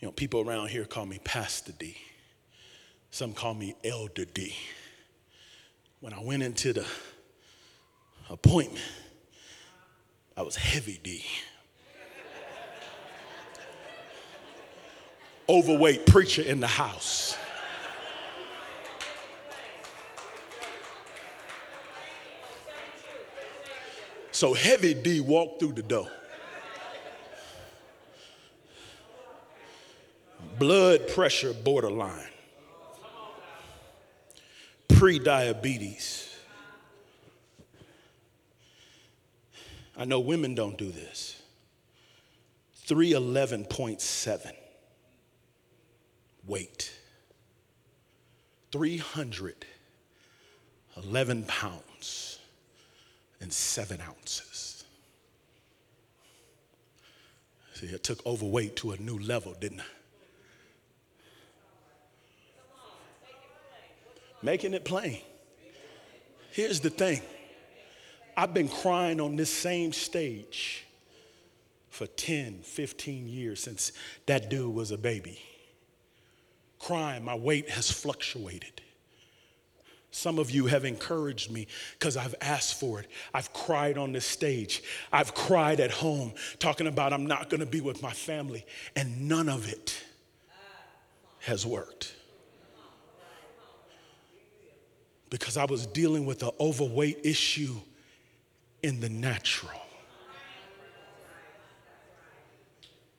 you 0.00 0.08
know, 0.08 0.12
people 0.12 0.40
around 0.40 0.68
here 0.68 0.84
call 0.84 1.04
me 1.04 1.20
Pastor 1.22 1.72
D. 1.72 1.96
Some 3.10 3.32
call 3.32 3.54
me 3.54 3.74
Elder 3.84 4.24
D. 4.24 4.56
When 6.00 6.12
I 6.12 6.22
went 6.22 6.42
into 6.42 6.72
the 6.72 6.86
appointment, 8.30 8.84
I 10.36 10.42
was 10.42 10.56
heavy 10.56 10.98
D. 11.02 11.24
overweight 15.48 16.06
preacher 16.06 16.42
in 16.42 16.60
the 16.60 16.66
house. 16.66 17.36
So 24.32 24.52
Heavy 24.52 24.92
D 24.92 25.20
walked 25.20 25.60
through 25.60 25.72
the 25.72 25.82
door. 25.82 26.10
Blood 30.58 31.08
pressure 31.08 31.54
borderline. 31.54 32.28
Pre 34.88 35.18
diabetes. 35.18 36.36
I 39.96 40.04
know 40.04 40.20
women 40.20 40.54
don't 40.54 40.76
do 40.76 40.90
this. 40.90 41.40
311.7 42.86 44.52
weight. 46.46 46.92
311 48.72 51.44
pounds 51.44 52.38
and 53.40 53.52
seven 53.52 54.00
ounces. 54.00 54.84
See, 57.74 57.90
I 57.92 57.98
took 57.98 58.24
overweight 58.24 58.76
to 58.76 58.92
a 58.92 58.96
new 58.96 59.18
level, 59.18 59.54
didn't 59.60 59.80
I? 59.80 59.84
Making 64.42 64.74
it 64.74 64.84
plain. 64.84 65.20
Here's 66.52 66.80
the 66.80 66.90
thing 66.90 67.22
I've 68.36 68.54
been 68.54 68.68
crying 68.68 69.20
on 69.20 69.36
this 69.36 69.52
same 69.52 69.92
stage 69.92 70.84
for 71.90 72.06
10, 72.06 72.60
15 72.62 73.28
years 73.28 73.62
since 73.62 73.92
that 74.26 74.50
dude 74.50 74.74
was 74.74 74.90
a 74.90 74.98
baby. 74.98 75.40
Crying, 76.86 77.24
my 77.24 77.34
weight 77.34 77.68
has 77.70 77.90
fluctuated. 77.90 78.80
Some 80.12 80.38
of 80.38 80.52
you 80.52 80.66
have 80.66 80.84
encouraged 80.84 81.50
me 81.50 81.66
because 81.98 82.16
I've 82.16 82.36
asked 82.40 82.78
for 82.78 83.00
it. 83.00 83.08
I've 83.34 83.52
cried 83.52 83.98
on 83.98 84.12
this 84.12 84.24
stage. 84.24 84.84
I've 85.12 85.34
cried 85.34 85.80
at 85.80 85.90
home 85.90 86.32
talking 86.60 86.86
about 86.86 87.12
I'm 87.12 87.26
not 87.26 87.50
going 87.50 87.58
to 87.58 87.66
be 87.66 87.80
with 87.80 88.02
my 88.02 88.12
family, 88.12 88.64
and 88.94 89.28
none 89.28 89.48
of 89.48 89.68
it 89.68 90.00
has 91.40 91.66
worked. 91.66 92.14
Because 95.28 95.56
I 95.56 95.64
was 95.64 95.86
dealing 95.86 96.24
with 96.24 96.38
the 96.38 96.52
overweight 96.60 97.18
issue 97.24 97.74
in 98.84 99.00
the 99.00 99.08
natural. 99.08 99.80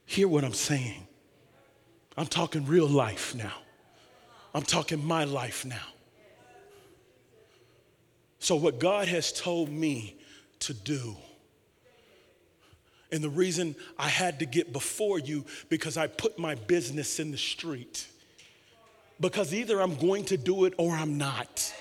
Hear 0.05 0.29
what 0.29 0.45
I'm 0.45 0.53
saying. 0.53 1.06
I'm 2.17 2.25
talking 2.27 2.65
real 2.65 2.87
life 2.87 3.35
now. 3.35 3.53
I'm 4.53 4.63
talking 4.63 5.05
my 5.05 5.23
life 5.23 5.65
now. 5.65 5.85
So, 8.39 8.55
what 8.55 8.79
God 8.79 9.07
has 9.07 9.31
told 9.31 9.69
me 9.69 10.15
to 10.59 10.73
do, 10.73 11.15
and 13.11 13.23
the 13.23 13.29
reason 13.29 13.75
I 13.97 14.09
had 14.09 14.39
to 14.39 14.45
get 14.45 14.73
before 14.73 15.19
you 15.19 15.45
because 15.69 15.95
I 15.95 16.07
put 16.07 16.39
my 16.39 16.55
business 16.55 17.19
in 17.19 17.31
the 17.31 17.37
street. 17.37 18.07
Because 19.19 19.53
either 19.53 19.81
I'm 19.81 19.95
going 19.95 20.25
to 20.25 20.37
do 20.37 20.65
it 20.65 20.73
or 20.77 20.93
I'm 20.93 21.17
not. 21.17 21.73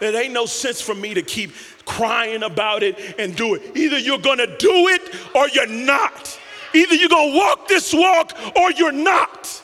It 0.00 0.14
ain't 0.14 0.32
no 0.32 0.46
sense 0.46 0.80
for 0.80 0.94
me 0.94 1.14
to 1.14 1.22
keep 1.22 1.52
crying 1.84 2.42
about 2.42 2.82
it 2.82 3.16
and 3.18 3.36
do 3.36 3.54
it. 3.54 3.76
Either 3.76 3.98
you're 3.98 4.18
gonna 4.18 4.56
do 4.58 4.88
it 4.88 5.02
or 5.34 5.48
you're 5.48 5.68
not. 5.68 6.38
Either 6.74 6.94
you're 6.94 7.08
gonna 7.08 7.36
walk 7.36 7.68
this 7.68 7.92
walk 7.94 8.32
or 8.56 8.72
you're 8.72 8.92
not. 8.92 9.62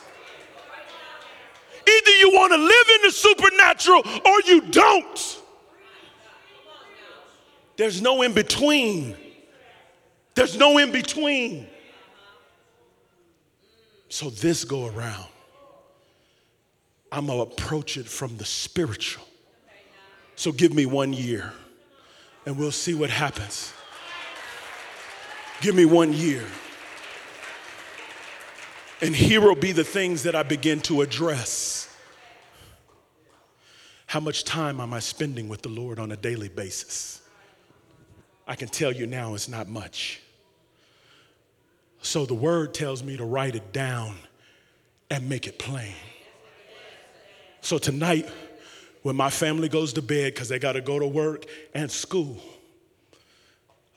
Either 1.87 2.11
you 2.11 2.31
wanna 2.33 2.57
live 2.57 2.87
in 2.95 3.01
the 3.03 3.11
supernatural 3.11 4.01
or 4.25 4.41
you 4.45 4.61
don't. 4.61 5.41
There's 7.75 8.01
no 8.01 8.21
in 8.21 8.33
between. 8.33 9.15
There's 10.35 10.57
no 10.57 10.77
in 10.77 10.91
between. 10.91 11.67
So, 14.07 14.29
this 14.29 14.65
go 14.65 14.87
around, 14.87 15.27
I'm 17.11 17.27
gonna 17.27 17.41
approach 17.41 17.97
it 17.97 18.05
from 18.07 18.37
the 18.37 18.45
spiritual. 18.45 19.23
So 20.35 20.51
give 20.51 20.73
me 20.73 20.85
one 20.85 21.13
year 21.13 21.53
and 22.45 22.57
we'll 22.57 22.71
see 22.71 22.93
what 22.93 23.09
happens. 23.09 23.73
Give 25.61 25.75
me 25.75 25.85
one 25.85 26.13
year. 26.13 26.43
And 29.01 29.15
here 29.15 29.41
will 29.41 29.55
be 29.55 29.71
the 29.71 29.83
things 29.83 30.23
that 30.23 30.35
I 30.35 30.43
begin 30.43 30.79
to 30.81 31.01
address. 31.01 31.87
How 34.05 34.19
much 34.19 34.43
time 34.43 34.79
am 34.79 34.93
I 34.93 34.99
spending 34.99 35.49
with 35.49 35.63
the 35.63 35.69
Lord 35.69 35.97
on 35.97 36.11
a 36.11 36.17
daily 36.17 36.49
basis? 36.49 37.21
I 38.47 38.55
can 38.55 38.67
tell 38.67 38.91
you 38.91 39.07
now 39.07 39.33
it's 39.33 39.49
not 39.49 39.67
much. 39.67 40.21
So 42.03 42.25
the 42.25 42.35
word 42.35 42.73
tells 42.73 43.03
me 43.03 43.17
to 43.17 43.25
write 43.25 43.55
it 43.55 43.73
down 43.73 44.15
and 45.09 45.27
make 45.27 45.47
it 45.47 45.57
plain. 45.57 45.95
So 47.61 47.77
tonight, 47.77 48.29
when 49.01 49.15
my 49.15 49.29
family 49.29 49.69
goes 49.69 49.93
to 49.93 50.01
bed 50.01 50.33
because 50.33 50.49
they 50.49 50.59
got 50.59 50.73
to 50.73 50.81
go 50.81 50.99
to 50.99 51.07
work 51.07 51.45
and 51.73 51.91
school, 51.91 52.39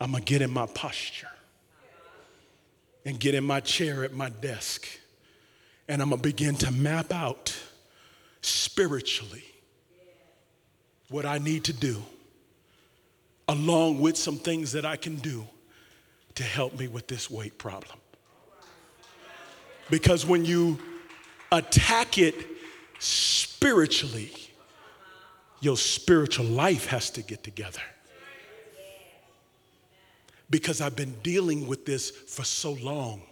I'm 0.01 0.13
going 0.13 0.23
to 0.23 0.31
get 0.31 0.41
in 0.43 0.51
my 0.51 0.67
posture 0.67 1.29
and 3.05 3.19
get 3.21 3.35
in 3.35 3.45
my 3.45 3.61
chair 3.61 4.05
at 4.05 4.15
my 4.15 4.31
desk. 4.31 4.87
And 5.89 6.01
I'm 6.01 6.11
going 6.11 6.21
to 6.21 6.29
begin 6.29 6.55
to 6.57 6.71
map 6.71 7.13
out 7.13 7.55
spiritually 8.41 9.45
what 11.11 11.27
I 11.27 11.39
need 11.39 11.65
to 11.65 11.73
do, 11.73 12.03
along 13.49 14.01
with 14.01 14.17
some 14.17 14.37
things 14.37 14.73
that 14.73 14.85
I 14.87 14.97
can 14.97 15.17
do 15.17 15.47
to 16.35 16.43
help 16.43 16.79
me 16.79 16.89
with 16.89 17.07
this 17.07 17.31
weight 17.31 17.59
problem. 17.59 17.99
Because 19.91 20.25
when 20.25 20.45
you 20.45 20.79
attack 21.53 22.19
it 22.19 22.35
spiritually, 22.99 24.33
your 25.61 25.77
spiritual 25.77 26.47
life 26.47 26.87
has 26.87 27.11
to 27.11 27.23
get 27.23 27.45
together. 27.45 27.83
Because 30.51 30.81
I've 30.81 30.97
been 30.97 31.15
dealing 31.23 31.67
with 31.67 31.87
this 31.87 32.11
for 32.11 32.45
so 32.45 32.73
long. 32.73 33.23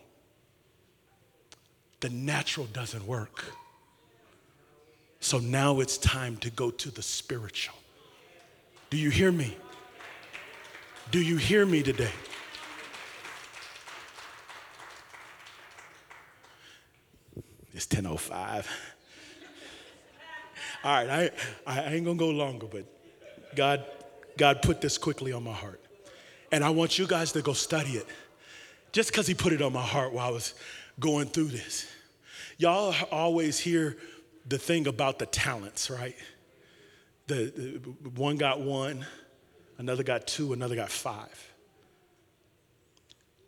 The 2.00 2.10
natural 2.10 2.66
doesn't 2.66 3.06
work. 3.06 3.44
So 5.20 5.38
now 5.38 5.80
it's 5.80 5.98
time 5.98 6.36
to 6.38 6.50
go 6.50 6.70
to 6.70 6.90
the 6.90 7.02
spiritual. 7.02 7.76
Do 8.90 8.96
you 8.96 9.10
hear 9.10 9.30
me? 9.30 9.56
Do 11.10 11.20
you 11.20 11.36
hear 11.36 11.64
me 11.64 11.82
today? 11.82 12.10
It's 17.72 17.86
10:05. 17.86 18.66
All 20.84 21.04
right, 21.04 21.32
I, 21.66 21.80
I 21.80 21.94
ain't 21.94 22.04
gonna 22.04 22.18
go 22.18 22.30
longer, 22.30 22.66
but 22.66 22.84
God, 23.54 23.84
God 24.36 24.62
put 24.62 24.80
this 24.80 24.98
quickly 24.98 25.32
on 25.32 25.44
my 25.44 25.52
heart. 25.52 25.82
And 26.53 26.62
I 26.62 26.70
want 26.70 26.98
you 26.98 27.07
guys 27.07 27.32
to 27.32 27.42
go 27.42 27.55
study 27.55 27.92
it. 27.92 28.07
Just 28.92 29.11
because 29.11 29.26
He 29.26 29.34
put 29.34 29.53
it 29.53 29.62
on 29.62 29.72
my 29.72 29.82
heart 29.82 30.12
while 30.12 30.28
I 30.28 30.30
was 30.30 30.55
going 31.00 31.26
through 31.26 31.48
this. 31.48 31.86
Y'all 32.59 32.94
always 33.11 33.59
hear 33.59 33.96
the 34.46 34.59
thing 34.59 34.86
about 34.86 35.18
the 35.18 35.26
talents, 35.26 35.90
right? 35.90 36.14
The, 37.26 37.80
the 38.03 38.11
one 38.11 38.36
got 38.36 38.61
one, 38.61 39.07
another 39.78 40.03
got 40.03 40.26
two, 40.26 40.53
another 40.53 40.76
got 40.76 40.90
five. 40.90 41.48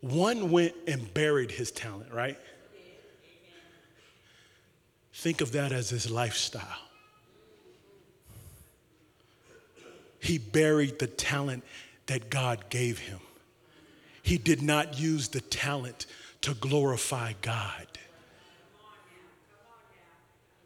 One 0.01 0.51
went 0.51 0.75
and 0.87 1.13
buried 1.13 1.51
his 1.51 1.71
talent, 1.71 2.13
right? 2.13 2.39
Think 5.13 5.41
of 5.41 5.53
that 5.53 5.73
as 5.73 5.91
his 5.91 6.11
lifestyle. 6.11 6.63
He 10.21 10.39
buried 10.39 10.99
the 10.99 11.07
talent 11.07 11.65
that 12.07 12.31
God 12.31 12.69
gave 12.69 12.99
him. 12.99 13.21
He 14.23 14.39
did 14.39 14.63
not 14.63 14.99
use 14.99 15.29
the 15.29 15.41
talent 15.41 16.07
to 16.43 16.55
glorify 16.55 17.35
God. 17.43 17.87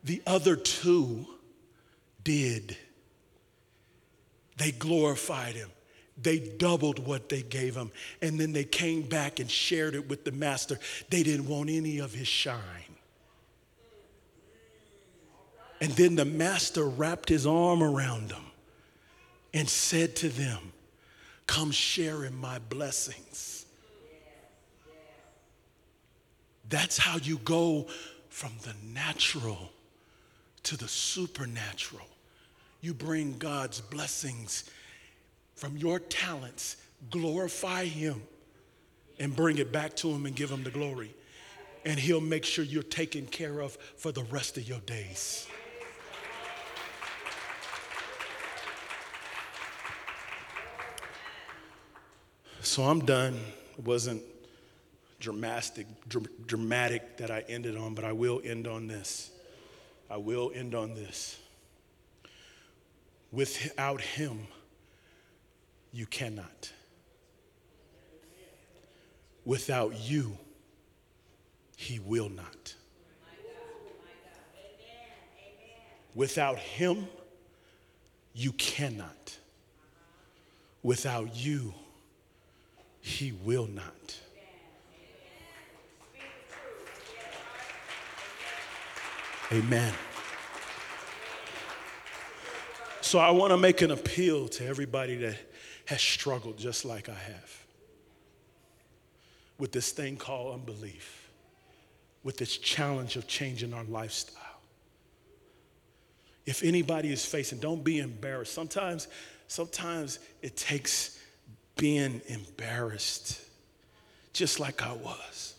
The 0.04 0.22
other 0.26 0.56
two 0.56 1.26
did. 2.24 2.76
They 4.56 4.72
glorified 4.72 5.54
him. 5.54 5.70
They 6.20 6.38
doubled 6.38 7.06
what 7.06 7.28
they 7.28 7.42
gave 7.42 7.76
him. 7.76 7.90
And 8.20 8.38
then 8.38 8.52
they 8.52 8.64
came 8.64 9.02
back 9.02 9.38
and 9.38 9.50
shared 9.50 9.94
it 9.94 10.08
with 10.08 10.24
the 10.24 10.32
master. 10.32 10.78
They 11.10 11.22
didn't 11.22 11.46
want 11.46 11.70
any 11.70 11.98
of 11.98 12.12
his 12.12 12.28
shine. 12.28 12.58
And 15.80 15.92
then 15.92 16.16
the 16.16 16.24
master 16.24 16.84
wrapped 16.84 17.28
his 17.28 17.46
arm 17.46 17.82
around 17.82 18.30
them 18.30 18.44
and 19.54 19.68
said 19.68 20.16
to 20.16 20.28
them, 20.28 20.72
Come 21.48 21.72
share 21.72 22.24
in 22.24 22.36
my 22.36 22.60
blessings. 22.60 23.66
That's 26.68 26.98
how 26.98 27.16
you 27.16 27.38
go 27.38 27.86
from 28.28 28.52
the 28.62 28.74
natural 28.94 29.72
to 30.64 30.76
the 30.76 30.86
supernatural. 30.86 32.06
You 32.82 32.92
bring 32.92 33.38
God's 33.38 33.80
blessings 33.80 34.70
from 35.56 35.76
your 35.78 35.98
talents, 35.98 36.76
glorify 37.10 37.86
Him, 37.86 38.22
and 39.18 39.34
bring 39.34 39.56
it 39.56 39.72
back 39.72 39.96
to 39.96 40.10
Him 40.10 40.26
and 40.26 40.36
give 40.36 40.50
Him 40.50 40.62
the 40.62 40.70
glory. 40.70 41.14
and 41.84 41.98
He'll 41.98 42.20
make 42.20 42.44
sure 42.44 42.64
you're 42.64 42.82
taken 42.82 43.24
care 43.26 43.60
of 43.60 43.72
for 43.96 44.12
the 44.12 44.24
rest 44.24 44.58
of 44.58 44.68
your 44.68 44.80
days. 44.80 45.48
So 52.62 52.82
I'm 52.82 53.00
done. 53.00 53.38
It 53.78 53.84
wasn't 53.84 54.22
dramatic, 55.20 55.86
dr- 56.08 56.46
dramatic 56.46 57.16
that 57.18 57.30
I 57.30 57.44
ended 57.48 57.76
on, 57.76 57.94
but 57.94 58.04
I 58.04 58.12
will 58.12 58.40
end 58.44 58.66
on 58.66 58.86
this. 58.88 59.30
I 60.10 60.16
will 60.16 60.52
end 60.54 60.74
on 60.74 60.94
this. 60.94 61.38
Without 63.30 64.00
Him, 64.00 64.46
you 65.92 66.06
cannot. 66.06 66.72
Without 69.44 69.98
you, 69.98 70.36
He 71.76 71.98
will 71.98 72.28
not. 72.28 72.74
Without 76.14 76.58
Him, 76.58 77.06
you 78.34 78.52
cannot. 78.52 79.36
Without 80.82 81.36
you, 81.36 81.74
He 83.08 83.32
will 83.32 83.66
not. 83.66 84.20
Amen. 89.50 89.94
So 93.00 93.18
I 93.18 93.30
want 93.30 93.52
to 93.52 93.56
make 93.56 93.80
an 93.80 93.92
appeal 93.92 94.46
to 94.48 94.66
everybody 94.66 95.16
that 95.16 95.36
has 95.86 96.02
struggled 96.02 96.58
just 96.58 96.84
like 96.84 97.08
I 97.08 97.14
have 97.14 97.64
with 99.56 99.72
this 99.72 99.90
thing 99.90 100.18
called 100.18 100.60
unbelief, 100.60 101.30
with 102.22 102.36
this 102.36 102.58
challenge 102.58 103.16
of 103.16 103.26
changing 103.26 103.72
our 103.72 103.84
lifestyle. 103.84 104.60
If 106.44 106.62
anybody 106.62 107.10
is 107.10 107.24
facing, 107.24 107.58
don't 107.58 107.82
be 107.82 108.00
embarrassed. 108.00 108.52
Sometimes, 108.52 109.08
sometimes 109.46 110.18
it 110.42 110.58
takes 110.58 111.17
being 111.78 112.20
embarrassed, 112.26 113.40
just 114.34 114.60
like 114.60 114.82
I 114.82 114.92
was, 114.92 115.54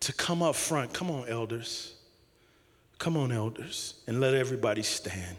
to 0.00 0.12
come 0.12 0.42
up 0.42 0.56
front. 0.56 0.92
Come 0.92 1.10
on, 1.10 1.26
elders. 1.28 1.94
Come 2.98 3.16
on, 3.16 3.32
elders, 3.32 3.94
and 4.06 4.20
let 4.20 4.34
everybody 4.34 4.82
stand. 4.82 5.36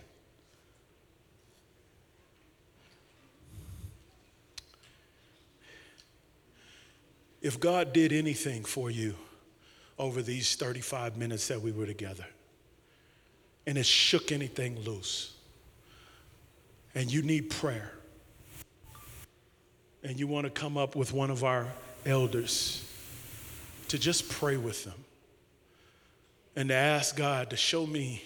If 7.41 7.59
God 7.59 7.91
did 7.91 8.13
anything 8.13 8.63
for 8.63 8.89
you 8.89 9.15
over 9.99 10.21
these 10.21 10.55
35 10.55 11.17
minutes 11.17 11.49
that 11.49 11.61
we 11.61 11.73
were 11.73 11.85
together, 11.85 12.25
and 13.67 13.77
it 13.77 13.85
shook 13.85 14.31
anything 14.31 14.79
loose, 14.79 15.33
and 16.95 17.11
you 17.11 17.21
need 17.21 17.49
prayer, 17.49 17.91
and 20.03 20.19
you 20.19 20.27
want 20.27 20.45
to 20.45 20.49
come 20.49 20.77
up 20.77 20.95
with 20.95 21.13
one 21.13 21.29
of 21.31 21.43
our 21.43 21.67
elders 22.05 22.83
to 23.87 23.97
just 23.97 24.29
pray 24.29 24.57
with 24.57 24.83
them 24.83 25.05
and 26.55 26.69
to 26.69 26.75
ask 26.75 27.15
God 27.15 27.49
to 27.51 27.57
show 27.57 27.85
me 27.85 28.21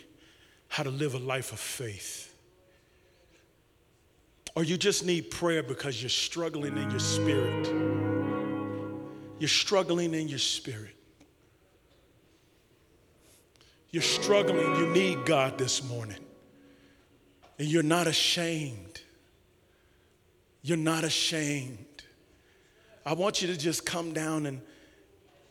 how 0.67 0.84
to 0.84 0.89
live 0.89 1.13
a 1.13 1.19
life 1.19 1.53
of 1.53 1.59
faith. 1.59 2.34
Or 4.55 4.63
you 4.63 4.75
just 4.75 5.05
need 5.05 5.30
prayer 5.30 5.61
because 5.61 6.01
you're 6.01 6.09
struggling 6.09 6.78
in 6.78 6.89
your 6.89 6.99
spirit. 6.99 7.67
You're 9.39 9.47
struggling 9.47 10.15
in 10.15 10.28
your 10.28 10.39
spirit. 10.39 10.95
You're 13.91 14.01
struggling. 14.01 14.75
You 14.78 14.88
need 14.88 15.25
God 15.25 15.57
this 15.57 15.84
morning. 15.84 16.17
And 17.59 17.67
you're 17.67 17.84
not 17.84 18.07
ashamed. 18.07 19.01
You're 20.68 20.76
not 20.76 21.05
ashamed. 21.05 22.03
I 23.05 23.13
want 23.13 23.41
you 23.41 23.47
to 23.47 23.55
just 23.57 23.86
come 23.86 24.11
down 24.11 24.45
and 24.45 24.61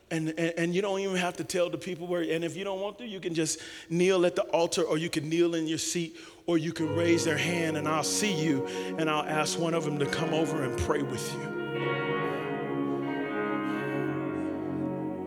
and, 0.09 0.29
and, 0.29 0.55
and, 0.57 0.73
you 0.73 0.83
don't 0.83 1.01
even 1.01 1.17
have 1.17 1.37
to 1.39 1.43
tell 1.43 1.69
the 1.69 1.79
people 1.79 2.07
where, 2.07 2.23
and 2.23 2.45
if 2.45 2.57
you 2.57 2.62
don't 2.62 2.81
want 2.81 2.97
to, 2.99 3.05
you 3.05 3.19
can 3.19 3.35
just 3.35 3.59
kneel 3.91 4.25
at 4.25 4.37
the 4.37 4.43
altar 4.43 4.83
or 4.83 4.99
you 4.99 5.11
can 5.11 5.29
kneel 5.29 5.57
in 5.57 5.67
your 5.67 5.79
seat 5.79 6.17
or 6.47 6.59
you 6.59 6.73
can 6.73 6.95
raise 6.95 7.25
their 7.25 7.37
hand 7.37 7.77
and 7.77 7.89
I'll 7.89 8.05
see 8.05 8.33
you 8.33 8.64
and 8.99 9.11
I'll 9.11 9.25
ask 9.25 9.59
one 9.59 9.75
of 9.75 9.85
them 9.85 9.99
to 9.99 10.07
come 10.07 10.33
over 10.33 10.62
and 10.62 10.79
pray 10.79 11.03
with 11.03 11.33
you. 11.33 11.41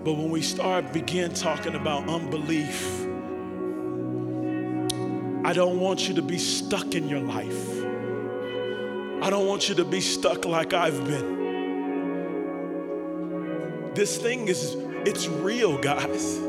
But 0.05 0.13
when 0.13 0.29
we 0.29 0.41
start 0.41 0.93
begin 0.93 1.33
talking 1.33 1.75
about 1.75 2.07
unbelief, 2.07 3.05
I 5.43 5.51
don't 5.51 5.81
want 5.81 6.07
you 6.07 6.15
to 6.15 6.21
be 6.21 6.37
stuck 6.37 6.95
in 6.95 7.09
your 7.09 7.19
life. 7.19 7.78
I 9.21 9.29
don't 9.29 9.47
want 9.47 9.67
you 9.67 9.75
to 9.75 9.85
be 9.85 9.99
stuck 10.01 10.45
like 10.45 10.73
I've 10.73 11.05
been. 11.05 11.39
This 13.93 14.17
thing 14.17 14.47
is, 14.47 14.75
it's 15.05 15.27
real, 15.27 15.77
guys. 15.77 16.39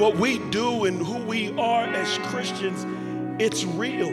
What 0.00 0.16
we 0.16 0.38
do 0.50 0.86
and 0.86 0.98
who 0.98 1.18
we 1.24 1.50
are 1.58 1.84
as 1.84 2.18
Christians, 2.28 2.86
it's 3.38 3.64
real. 3.64 4.08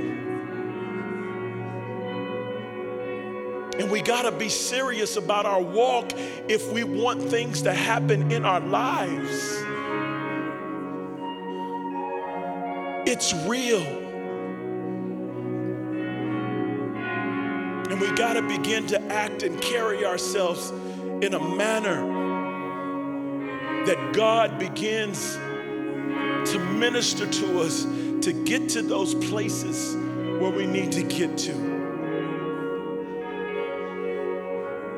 And 3.79 3.89
we 3.89 4.01
got 4.01 4.23
to 4.23 4.31
be 4.31 4.49
serious 4.49 5.15
about 5.15 5.45
our 5.45 5.61
walk 5.61 6.11
if 6.49 6.71
we 6.73 6.83
want 6.83 7.21
things 7.21 7.61
to 7.61 7.73
happen 7.73 8.31
in 8.31 8.43
our 8.43 8.59
lives. 8.59 9.63
It's 13.09 13.33
real. 13.47 14.06
Got 18.17 18.33
to 18.33 18.41
begin 18.41 18.87
to 18.87 18.99
act 19.11 19.43
and 19.43 19.61
carry 19.61 20.03
ourselves 20.03 20.71
in 21.21 21.35
a 21.35 21.39
manner 21.55 22.01
that 23.85 24.11
God 24.13 24.57
begins 24.57 25.35
to 25.35 26.59
minister 26.59 27.29
to 27.29 27.61
us 27.61 27.83
to 28.21 28.33
get 28.43 28.69
to 28.69 28.81
those 28.81 29.13
places 29.29 29.95
where 30.41 30.49
we 30.49 30.65
need 30.65 30.91
to 30.93 31.03
get 31.03 31.37
to. 31.37 31.77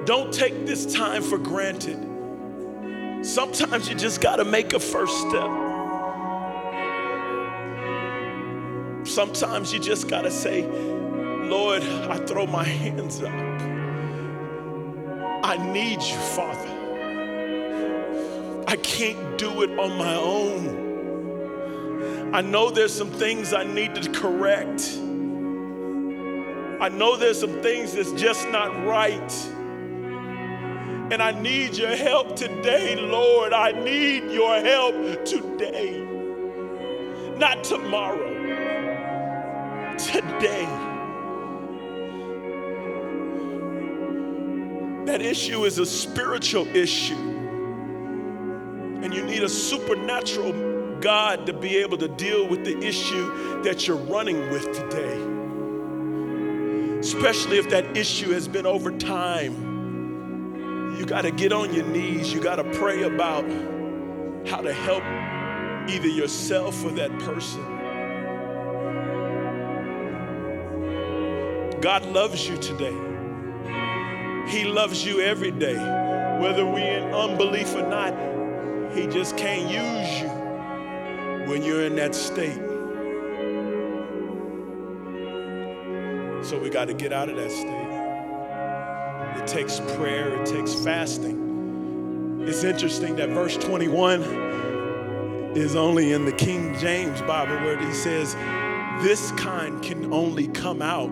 Don't 0.06 0.34
take 0.34 0.66
this 0.66 0.92
time 0.94 1.22
for 1.22 1.38
granted. 1.38 2.06
Sometimes 3.26 3.90
you 3.90 3.96
just 3.96 4.22
got 4.22 4.38
to 4.38 4.46
make 4.46 4.72
a 4.74 4.80
first 4.80 5.20
step. 5.28 5.50
Sometimes 9.06 9.74
you 9.74 9.80
just 9.80 10.08
got 10.08 10.22
to 10.22 10.32
say, 10.32 10.64
Lord, 11.50 11.82
I 11.82 12.18
throw 12.28 12.46
my 12.46 12.64
hands 12.64 13.24
up. 13.24 13.34
I 15.44 15.58
need 15.74 16.00
you, 16.00 16.18
Father. 16.36 16.70
I 18.68 18.76
can't 18.76 19.38
do 19.40 19.64
it 19.64 19.72
on 19.80 19.98
my 19.98 20.14
own. 20.14 20.90
I 22.36 22.42
know 22.42 22.70
there's 22.70 22.94
some 22.94 23.10
things 23.10 23.52
I 23.52 23.64
need 23.64 23.96
to 23.96 24.12
correct. 24.12 24.96
I 26.80 26.90
know 26.90 27.16
there's 27.18 27.40
some 27.40 27.64
things 27.64 27.94
that's 27.94 28.12
just 28.12 28.48
not 28.50 28.86
right. 28.86 29.34
And 31.12 31.24
I 31.24 31.32
need 31.32 31.76
your 31.76 31.96
help 31.96 32.36
today, 32.36 32.96
Lord. 32.96 33.54
I 33.54 33.72
need 33.72 34.32
your 34.32 34.62
help 34.62 35.26
today, 35.26 36.06
not 37.38 37.64
tomorrow, 37.64 38.36
today. 39.98 40.89
That 45.10 45.24
issue 45.24 45.66
is 45.66 45.80
a 45.80 45.88
spiritual 45.88 46.68
issue. 46.68 47.16
And 49.02 49.12
you 49.12 49.24
need 49.24 49.42
a 49.42 49.50
supernatural 49.50 51.00
God 51.00 51.48
to 51.48 51.54
be 51.54 51.78
able 51.78 51.98
to 51.98 52.08
deal 52.08 52.48
with 52.48 52.64
the 52.64 52.78
issue 52.78 53.64
that 53.64 53.88
you're 53.88 53.98
running 53.98 54.52
with 54.52 54.72
today. 54.72 55.20
Especially 57.00 57.58
if 57.58 57.70
that 57.72 57.98
issue 57.98 58.30
has 58.34 58.48
been 58.48 58.68
over 58.68 58.92
time. 59.00 60.96
You 61.00 61.08
got 61.08 61.24
to 61.24 61.32
get 61.32 61.52
on 61.54 61.74
your 61.74 61.88
knees. 61.88 62.32
You 62.32 62.40
got 62.40 62.58
to 62.58 62.64
pray 62.78 63.02
about 63.02 63.46
how 64.48 64.62
to 64.62 64.72
help 64.72 65.04
either 65.90 66.08
yourself 66.08 66.86
or 66.86 66.92
that 66.92 67.10
person. 67.18 67.64
God 71.82 72.06
loves 72.06 72.48
you 72.48 72.58
today. 72.58 73.09
He 74.50 74.64
loves 74.64 75.06
you 75.06 75.22
every 75.22 75.52
day. 75.52 75.78
Whether 76.42 76.66
we 76.66 76.82
in 76.82 77.14
unbelief 77.14 77.76
or 77.76 77.84
not, 77.84 78.14
he 78.96 79.06
just 79.06 79.38
can't 79.38 79.70
use 79.70 80.22
you 80.22 80.30
when 81.48 81.62
you're 81.62 81.84
in 81.84 81.96
that 81.98 82.16
state. 82.16 82.58
So 86.44 86.58
we 86.58 86.72
got 86.72 86.88
to 86.88 86.96
get 86.96 87.14
out 87.14 87.30
of 87.30 87.36
that 87.36 87.52
state. 87.52 87.90
It 89.40 89.46
takes 89.46 89.80
prayer, 89.96 90.42
it 90.42 90.48
takes 90.48 90.74
fasting, 90.74 92.46
It's 92.48 92.64
interesting 92.64 93.18
that 93.18 93.30
verse 93.30 93.56
21 93.58 94.24
is 95.56 95.76
only 95.76 96.14
in 96.14 96.26
the 96.26 96.32
King 96.32 96.76
James 96.80 97.22
Bible 97.22 97.56
where 97.58 97.78
he 97.78 97.94
says, 97.94 98.34
This 99.04 99.32
kind 99.34 99.80
can 99.84 100.12
only 100.12 100.48
come 100.48 100.82
out 100.82 101.12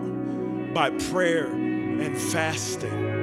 by 0.74 0.90
prayer 0.90 1.46
and 1.52 2.18
fasting. 2.18 3.17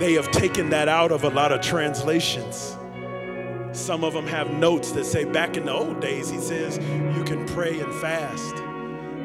They 0.00 0.14
have 0.14 0.30
taken 0.30 0.70
that 0.70 0.88
out 0.88 1.12
of 1.12 1.24
a 1.24 1.28
lot 1.28 1.52
of 1.52 1.60
translations. 1.60 2.74
Some 3.72 4.02
of 4.02 4.14
them 4.14 4.26
have 4.26 4.50
notes 4.50 4.92
that 4.92 5.04
say, 5.04 5.24
back 5.24 5.58
in 5.58 5.66
the 5.66 5.72
old 5.72 6.00
days, 6.00 6.30
he 6.30 6.40
says, 6.40 6.78
you 6.78 7.22
can 7.22 7.44
pray 7.48 7.78
and 7.78 7.92
fast. 7.96 8.54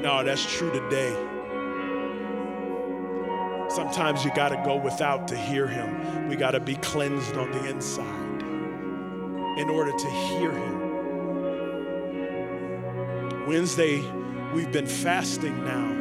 No, 0.01 0.21
that's 0.21 0.45
true 0.45 0.73
today. 0.73 1.15
Sometimes 3.69 4.26
you 4.26 4.32
got 4.36 4.49
to 4.49 4.61
go 4.65 4.76
without 4.76 5.30
to 5.30 5.38
hear 5.38 5.65
him. 5.65 6.28
We 6.28 6.36
got 6.36 6.51
to 6.51 6.59
be 6.59 6.76
cleansed 6.76 7.38
on 7.38 7.51
the 7.51 7.69
inside 7.69 8.41
in 9.57 9.69
order 9.69 9.93
to 9.97 10.09
hear 10.09 10.51
him. 10.51 10.84
Wednesday, 13.47 14.03
we've 14.53 14.73
been 14.73 14.88
fasting 14.88 15.63
now 15.63 15.94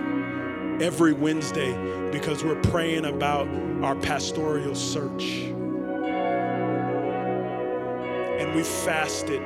every 0.80 1.12
Wednesday 1.12 1.72
because 2.10 2.42
we're 2.44 2.60
praying 2.62 3.04
about 3.04 3.48
our 3.82 3.94
pastoral 3.96 4.74
search. 4.74 5.24
And 8.40 8.54
we 8.54 8.62
fasted 8.62 9.40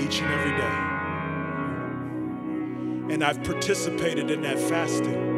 each 0.00 0.20
and 0.22 0.32
every 0.32 0.52
day. 0.56 0.76
And 3.14 3.24
I've 3.24 3.42
participated 3.42 4.30
in 4.30 4.42
that 4.42 4.58
fasting 4.58 5.30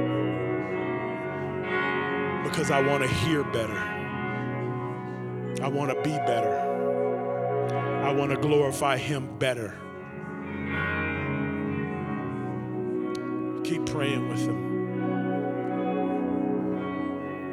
because 2.44 2.70
I 2.70 2.82
want 2.82 3.03
to 3.03 3.09
hear 3.09 3.44
better. 3.44 3.78
I 5.62 5.68
want 5.68 5.90
to 5.90 5.96
be 6.03 6.11
better. 6.11 6.59
I 8.05 8.12
want 8.12 8.30
to 8.30 8.36
glorify 8.36 8.98
Him 8.98 9.38
better. 9.38 9.82
Praying 13.93 14.26
with 14.26 14.47
them. 14.47 14.72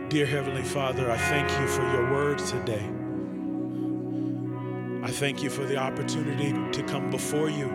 Dear 0.07 0.25
Heavenly 0.25 0.63
Father, 0.63 1.11
I 1.11 1.17
thank 1.17 1.51
you 1.59 1.67
for 1.67 1.83
your 1.91 2.09
words 2.13 2.51
today. 2.51 2.89
I 5.03 5.11
thank 5.11 5.43
you 5.43 5.49
for 5.49 5.65
the 5.65 5.75
opportunity 5.75 6.53
to 6.71 6.83
come 6.83 7.09
before 7.09 7.49
you 7.49 7.67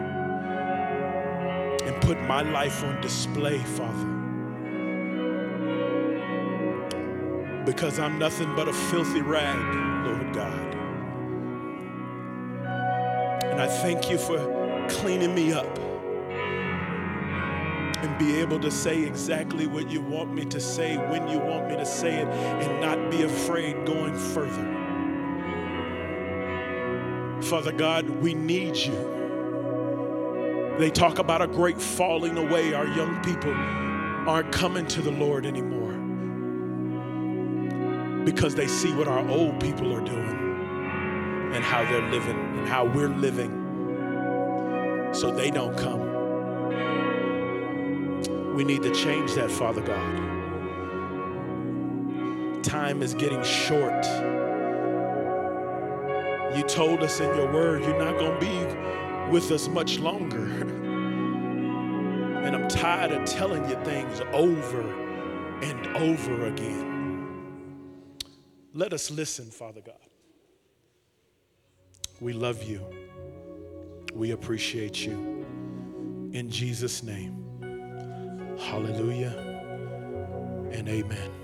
and 1.85 2.01
put 2.01 2.19
my 2.23 2.41
life 2.41 2.83
on 2.83 3.03
display, 3.03 3.59
Father. 3.59 4.09
Because 7.67 7.99
I'm 7.99 8.19
nothing 8.19 8.57
but 8.57 8.67
a 8.67 8.73
filthy 8.73 9.21
rag, 9.21 10.07
Lord 10.07 10.33
God. 10.33 10.75
And 13.45 13.61
I 13.61 13.67
thank 13.67 14.09
you 14.09 14.17
for 14.17 14.39
cleaning 14.89 15.35
me 15.35 15.53
up 15.53 15.94
and 18.05 18.19
be 18.19 18.39
able 18.39 18.61
to 18.61 18.71
say 18.71 19.03
exactly 19.03 19.67
what 19.67 19.91
you 19.91 20.03
want 20.03 20.35
me 20.35 20.45
to 20.45 20.61
say 20.61 20.99
when 20.99 21.27
you 21.27 21.39
want 21.39 21.67
me 21.69 21.75
to 21.75 21.87
say 21.87 22.21
it 22.21 22.29
and 22.29 22.79
not 22.79 23.11
be 23.11 23.23
afraid 23.23 23.87
going 23.87 24.15
further. 24.15 24.71
Father 27.41 27.73
God, 27.73 28.11
we 28.11 28.35
need 28.35 28.77
you. 28.77 30.75
They 30.79 30.91
talk 30.91 31.19
about 31.19 31.41
a 31.41 31.47
great 31.47 31.81
falling 31.81 32.37
away. 32.37 32.75
Our 32.75 32.87
young 32.89 33.23
people 33.23 33.55
aren't 34.29 34.53
coming 34.53 34.87
to 34.89 35.01
the 35.01 35.13
Lord 35.13 35.47
anymore 35.47 35.95
because 38.27 38.55
they 38.55 38.67
see 38.67 38.93
what 38.93 39.09
our 39.09 39.27
old 39.31 39.59
people 39.61 39.97
are 39.97 40.05
doing 40.05 41.53
and 41.55 41.65
how 41.65 41.83
they're 41.91 42.11
living 42.11 42.37
and 42.37 42.69
how 42.69 42.85
we're 42.85 43.09
living. 43.09 43.63
So 45.15 45.31
they 45.31 45.51
don't 45.51 45.79
come. 45.79 46.14
We 48.55 48.63
need 48.63 48.83
to 48.85 48.95
change 48.95 49.35
that, 49.35 49.51
Father 49.51 49.83
God. 49.83 50.33
Time 52.63 53.03
is 53.03 53.13
getting 53.15 53.43
short. 53.43 54.05
You 56.57 56.63
told 56.63 57.03
us 57.03 57.19
in 57.19 57.35
your 57.35 57.53
word 57.53 57.83
you're 57.83 57.99
not 57.99 58.17
going 58.17 58.39
to 58.39 58.47
be 58.47 59.31
with 59.33 59.51
us 59.51 59.67
much 59.67 59.99
longer. 59.99 60.47
And 62.45 62.55
I'm 62.55 62.69
tired 62.69 63.11
of 63.11 63.25
telling 63.25 63.69
you 63.69 63.75
things 63.83 64.21
over 64.33 64.83
and 65.61 65.87
over 65.97 66.47
again. 66.47 68.15
Let 68.73 68.93
us 68.93 69.11
listen, 69.11 69.51
Father 69.51 69.81
God. 69.81 69.97
We 72.21 72.33
love 72.33 72.63
you. 72.63 72.87
We 74.15 74.31
appreciate 74.31 75.05
you. 75.05 75.45
In 76.33 76.49
Jesus' 76.51 77.03
name. 77.03 77.44
Hallelujah 78.59 79.35
and 80.73 80.89
amen. 80.89 81.44